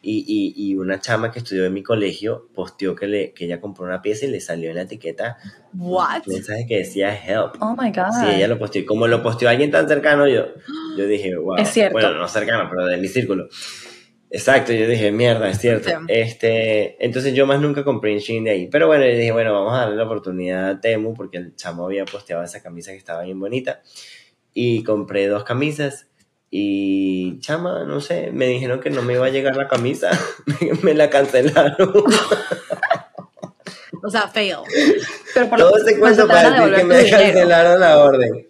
[0.00, 3.60] Y, y, y una chama que estudió en mi colegio posteó que, le, que ella
[3.60, 5.38] compró una pieza y le salió en la etiqueta
[5.74, 6.22] What?
[6.26, 7.56] un mensaje que decía help.
[7.60, 8.12] Oh my God.
[8.12, 8.82] Sí, ella lo posteó.
[8.82, 10.46] Y como lo posteó alguien tan cercano, yo,
[10.96, 11.56] yo dije, wow.
[11.56, 11.94] Es cierto.
[11.94, 13.48] Bueno, no cercano, pero de mi círculo.
[14.30, 15.88] Exacto, yo dije, mierda, es cierto.
[15.88, 15.94] Sí.
[16.08, 18.68] Este, entonces yo más nunca compré en Shein de ahí.
[18.68, 21.86] Pero bueno, yo dije, bueno, vamos a darle la oportunidad a Temu porque el chamo
[21.86, 23.82] había posteado esa camisa que estaba bien bonita.
[24.52, 26.07] Y compré dos camisas.
[26.50, 30.10] Y chama, no sé, me dijeron que no me iba a llegar la camisa.
[30.46, 31.92] me, me la cancelaron.
[34.02, 34.56] O sea, fail.
[35.34, 37.18] Pero por Todo pues, cuento para decir que me dinero.
[37.18, 38.46] cancelaron la orden.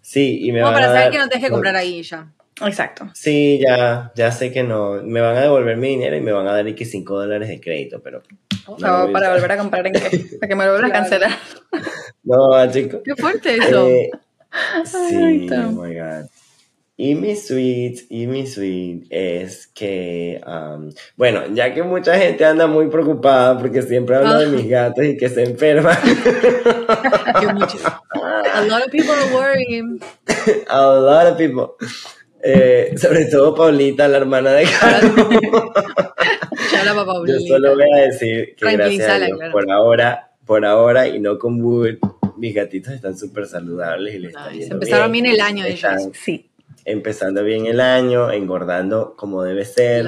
[0.00, 2.02] Sí, y me No, van para a saber dar- que no te deje comprar ahí
[2.02, 2.28] ya.
[2.66, 3.08] Exacto.
[3.14, 5.00] Sí, ya, ya sé que no.
[5.04, 7.60] Me van a devolver mi dinero y me van a dar que 5 dólares de
[7.60, 8.22] crédito, pero.
[8.66, 10.00] O No lo voy a para volver a comprar en qué.
[10.40, 11.30] Para que me lo vuelvan a cancelar.
[12.24, 13.00] No, chicos.
[13.04, 13.86] Qué fuerte eso.
[13.86, 14.10] Eh,
[14.84, 16.26] sí, oh my god.
[17.00, 22.66] Y mi suite, y mi suite es que, um, bueno, ya que mucha gente anda
[22.66, 24.48] muy preocupada porque siempre hablo de Ah.
[24.48, 25.96] mis gatos y que se enferman.
[28.52, 30.00] A lot of people are worrying.
[30.68, 31.76] a lot of people,
[32.42, 35.28] eh, sobre todo Paulita, la hermana de Carlos.
[37.26, 39.52] Yo solo voy a decir que gracias a Dios, claro.
[39.52, 41.98] por ahora, por ahora y no con Wood,
[42.36, 46.12] mis gatitos están súper saludables y les está yendo Empezaron bien el año Están ellos.
[46.14, 46.47] Sí.
[46.90, 50.06] Empezando bien el año, engordando como debe ser,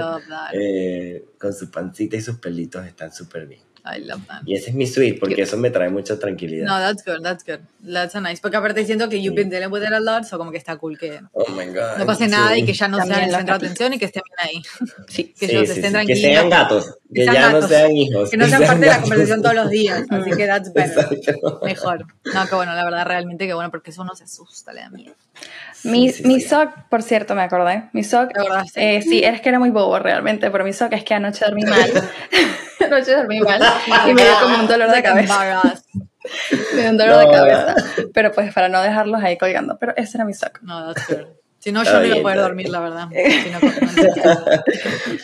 [0.52, 3.60] eh, con su pancita y sus pelitos están súper bien.
[3.82, 4.42] I love that.
[4.44, 6.66] Y ese es mi sweet, porque eso me trae mucha tranquilidad.
[6.66, 7.60] No, that's good, that's good.
[7.82, 8.38] That's a nice.
[8.42, 10.76] Porque aparte siento que you've been dealing with it a lot, so como que está
[10.76, 11.96] cool que oh my God.
[11.98, 14.04] no pase nada y que ya no También sean el centro de atención y que
[14.04, 14.62] estén bien ahí.
[15.08, 15.32] Sí.
[15.32, 16.20] Que Sí, ellos sí, estén sí, tranquilos.
[16.20, 17.70] Que sean gatos, que sean ya no gatos.
[17.70, 18.30] sean hijos.
[18.30, 19.02] Que no sean parte de la gatos.
[19.08, 20.02] conversación todos los días.
[20.10, 21.08] Así que that's better.
[21.14, 21.60] Exacto.
[21.64, 22.06] Mejor.
[22.34, 24.90] No, que bueno, la verdad, realmente que bueno, porque eso uno se asusta, le da
[24.90, 25.14] miedo.
[25.84, 26.48] Mi, sí, mi sí.
[26.48, 27.84] SOC, por cierto, me acordé.
[27.92, 28.96] Mi SOC, ¿Te acordaste?
[28.96, 31.62] eh, sí, es que era muy bobo realmente, pero mi SOC es que anoche dormí
[31.64, 31.90] mal.
[32.86, 33.62] anoche dormí mal
[34.08, 35.74] y me dio como un dolor de cabeza.
[36.74, 37.74] Me dio un dolor de No, cabeza.
[38.12, 39.78] Pero pues para no dejarlos ahí colgando.
[39.80, 40.60] Pero ese era mi SOC.
[40.62, 40.92] No.
[41.58, 43.08] Si no, yo no iba a poder dormir, la verdad.
[43.10, 44.62] Si no, no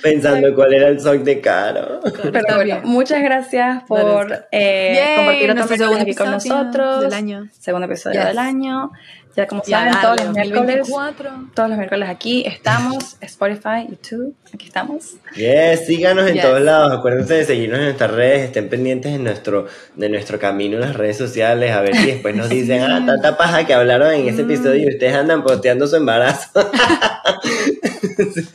[0.02, 2.00] Pensando cuál era el sock de caro.
[2.02, 2.80] Pero bueno, bien.
[2.84, 7.00] muchas gracias por eh, Yay, compartir otro segundo aquí con episodio nosotros.
[7.02, 7.48] del año.
[7.58, 8.28] Segundo episodio Yes.
[8.28, 8.90] del año.
[9.36, 10.78] Ya como Ya, saben, dale, todos los miércoles.
[10.88, 11.30] 2024.
[11.54, 13.16] Todos los miércoles aquí estamos.
[13.20, 15.16] Spotify, YouTube, aquí estamos.
[15.34, 16.42] Yes, síganos en Yes.
[16.42, 16.92] todos lados.
[16.98, 18.44] Acuérdense de seguirnos en nuestras redes.
[18.46, 21.70] Estén pendientes de nuestro, de nuestro camino en las redes sociales.
[21.72, 24.88] A ver si después nos dicen, ah, tanta paja que hablaron en ese episodio y
[24.94, 26.48] ustedes andan posteando su embarazo.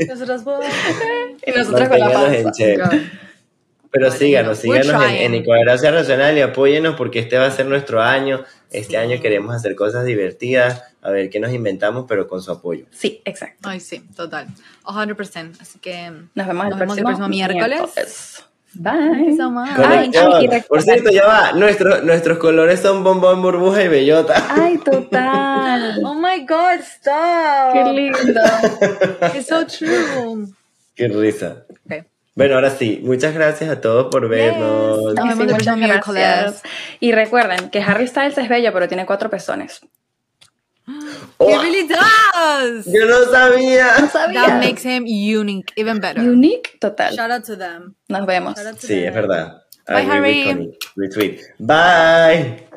[0.09, 0.65] Nosotros vos.
[1.45, 2.51] Y nosotros con la panza.
[3.91, 7.65] Pero Vale, síganos, síganos en, en Incoherencia Racional y apóyenos porque este va a ser
[7.65, 8.43] nuestro año.
[8.71, 12.85] Este año queremos hacer cosas divertidas, a ver qué nos inventamos, pero con su apoyo.
[12.91, 13.67] Sí, exacto.
[13.67, 14.47] Ay, sí, total.
[14.85, 15.59] 100%.
[15.59, 16.09] Así que.
[16.33, 18.43] Nos vemos, Nos vemos el próximo miércoles.
[18.73, 19.35] Bye.
[19.35, 20.57] So Ay, ay, va.
[20.57, 21.51] y por cierto, ya va.
[21.51, 24.41] Nuestros nuestros colores son bombón, burbuja y bellota.
[24.49, 26.01] Ay, total.
[26.05, 27.73] Oh my god, stop.
[27.73, 28.41] Qué lindo.
[29.35, 30.47] It's so true.
[30.95, 31.65] Qué risa.
[31.85, 32.03] Okay.
[32.33, 35.13] Bueno, ahora sí, muchas gracias a todos por vernos.
[35.13, 36.61] Nos Ay, vemos sí, el miércoles.
[36.99, 39.81] Y recuerden que Harry Styles es bello, pero tiene cuatro pezones.
[41.37, 42.85] Oh, He really does.
[42.85, 43.95] yo no sabía.
[44.33, 46.23] That makes him unique, even better.
[46.23, 47.13] Unique, total.
[47.15, 47.95] Shout out to them.
[48.07, 48.55] Nos vemos.
[48.55, 49.07] To Sí, them.
[49.09, 49.61] es verdad.
[49.87, 50.71] Bye, Harry.
[50.95, 51.39] Retweet.
[51.59, 52.67] Bye.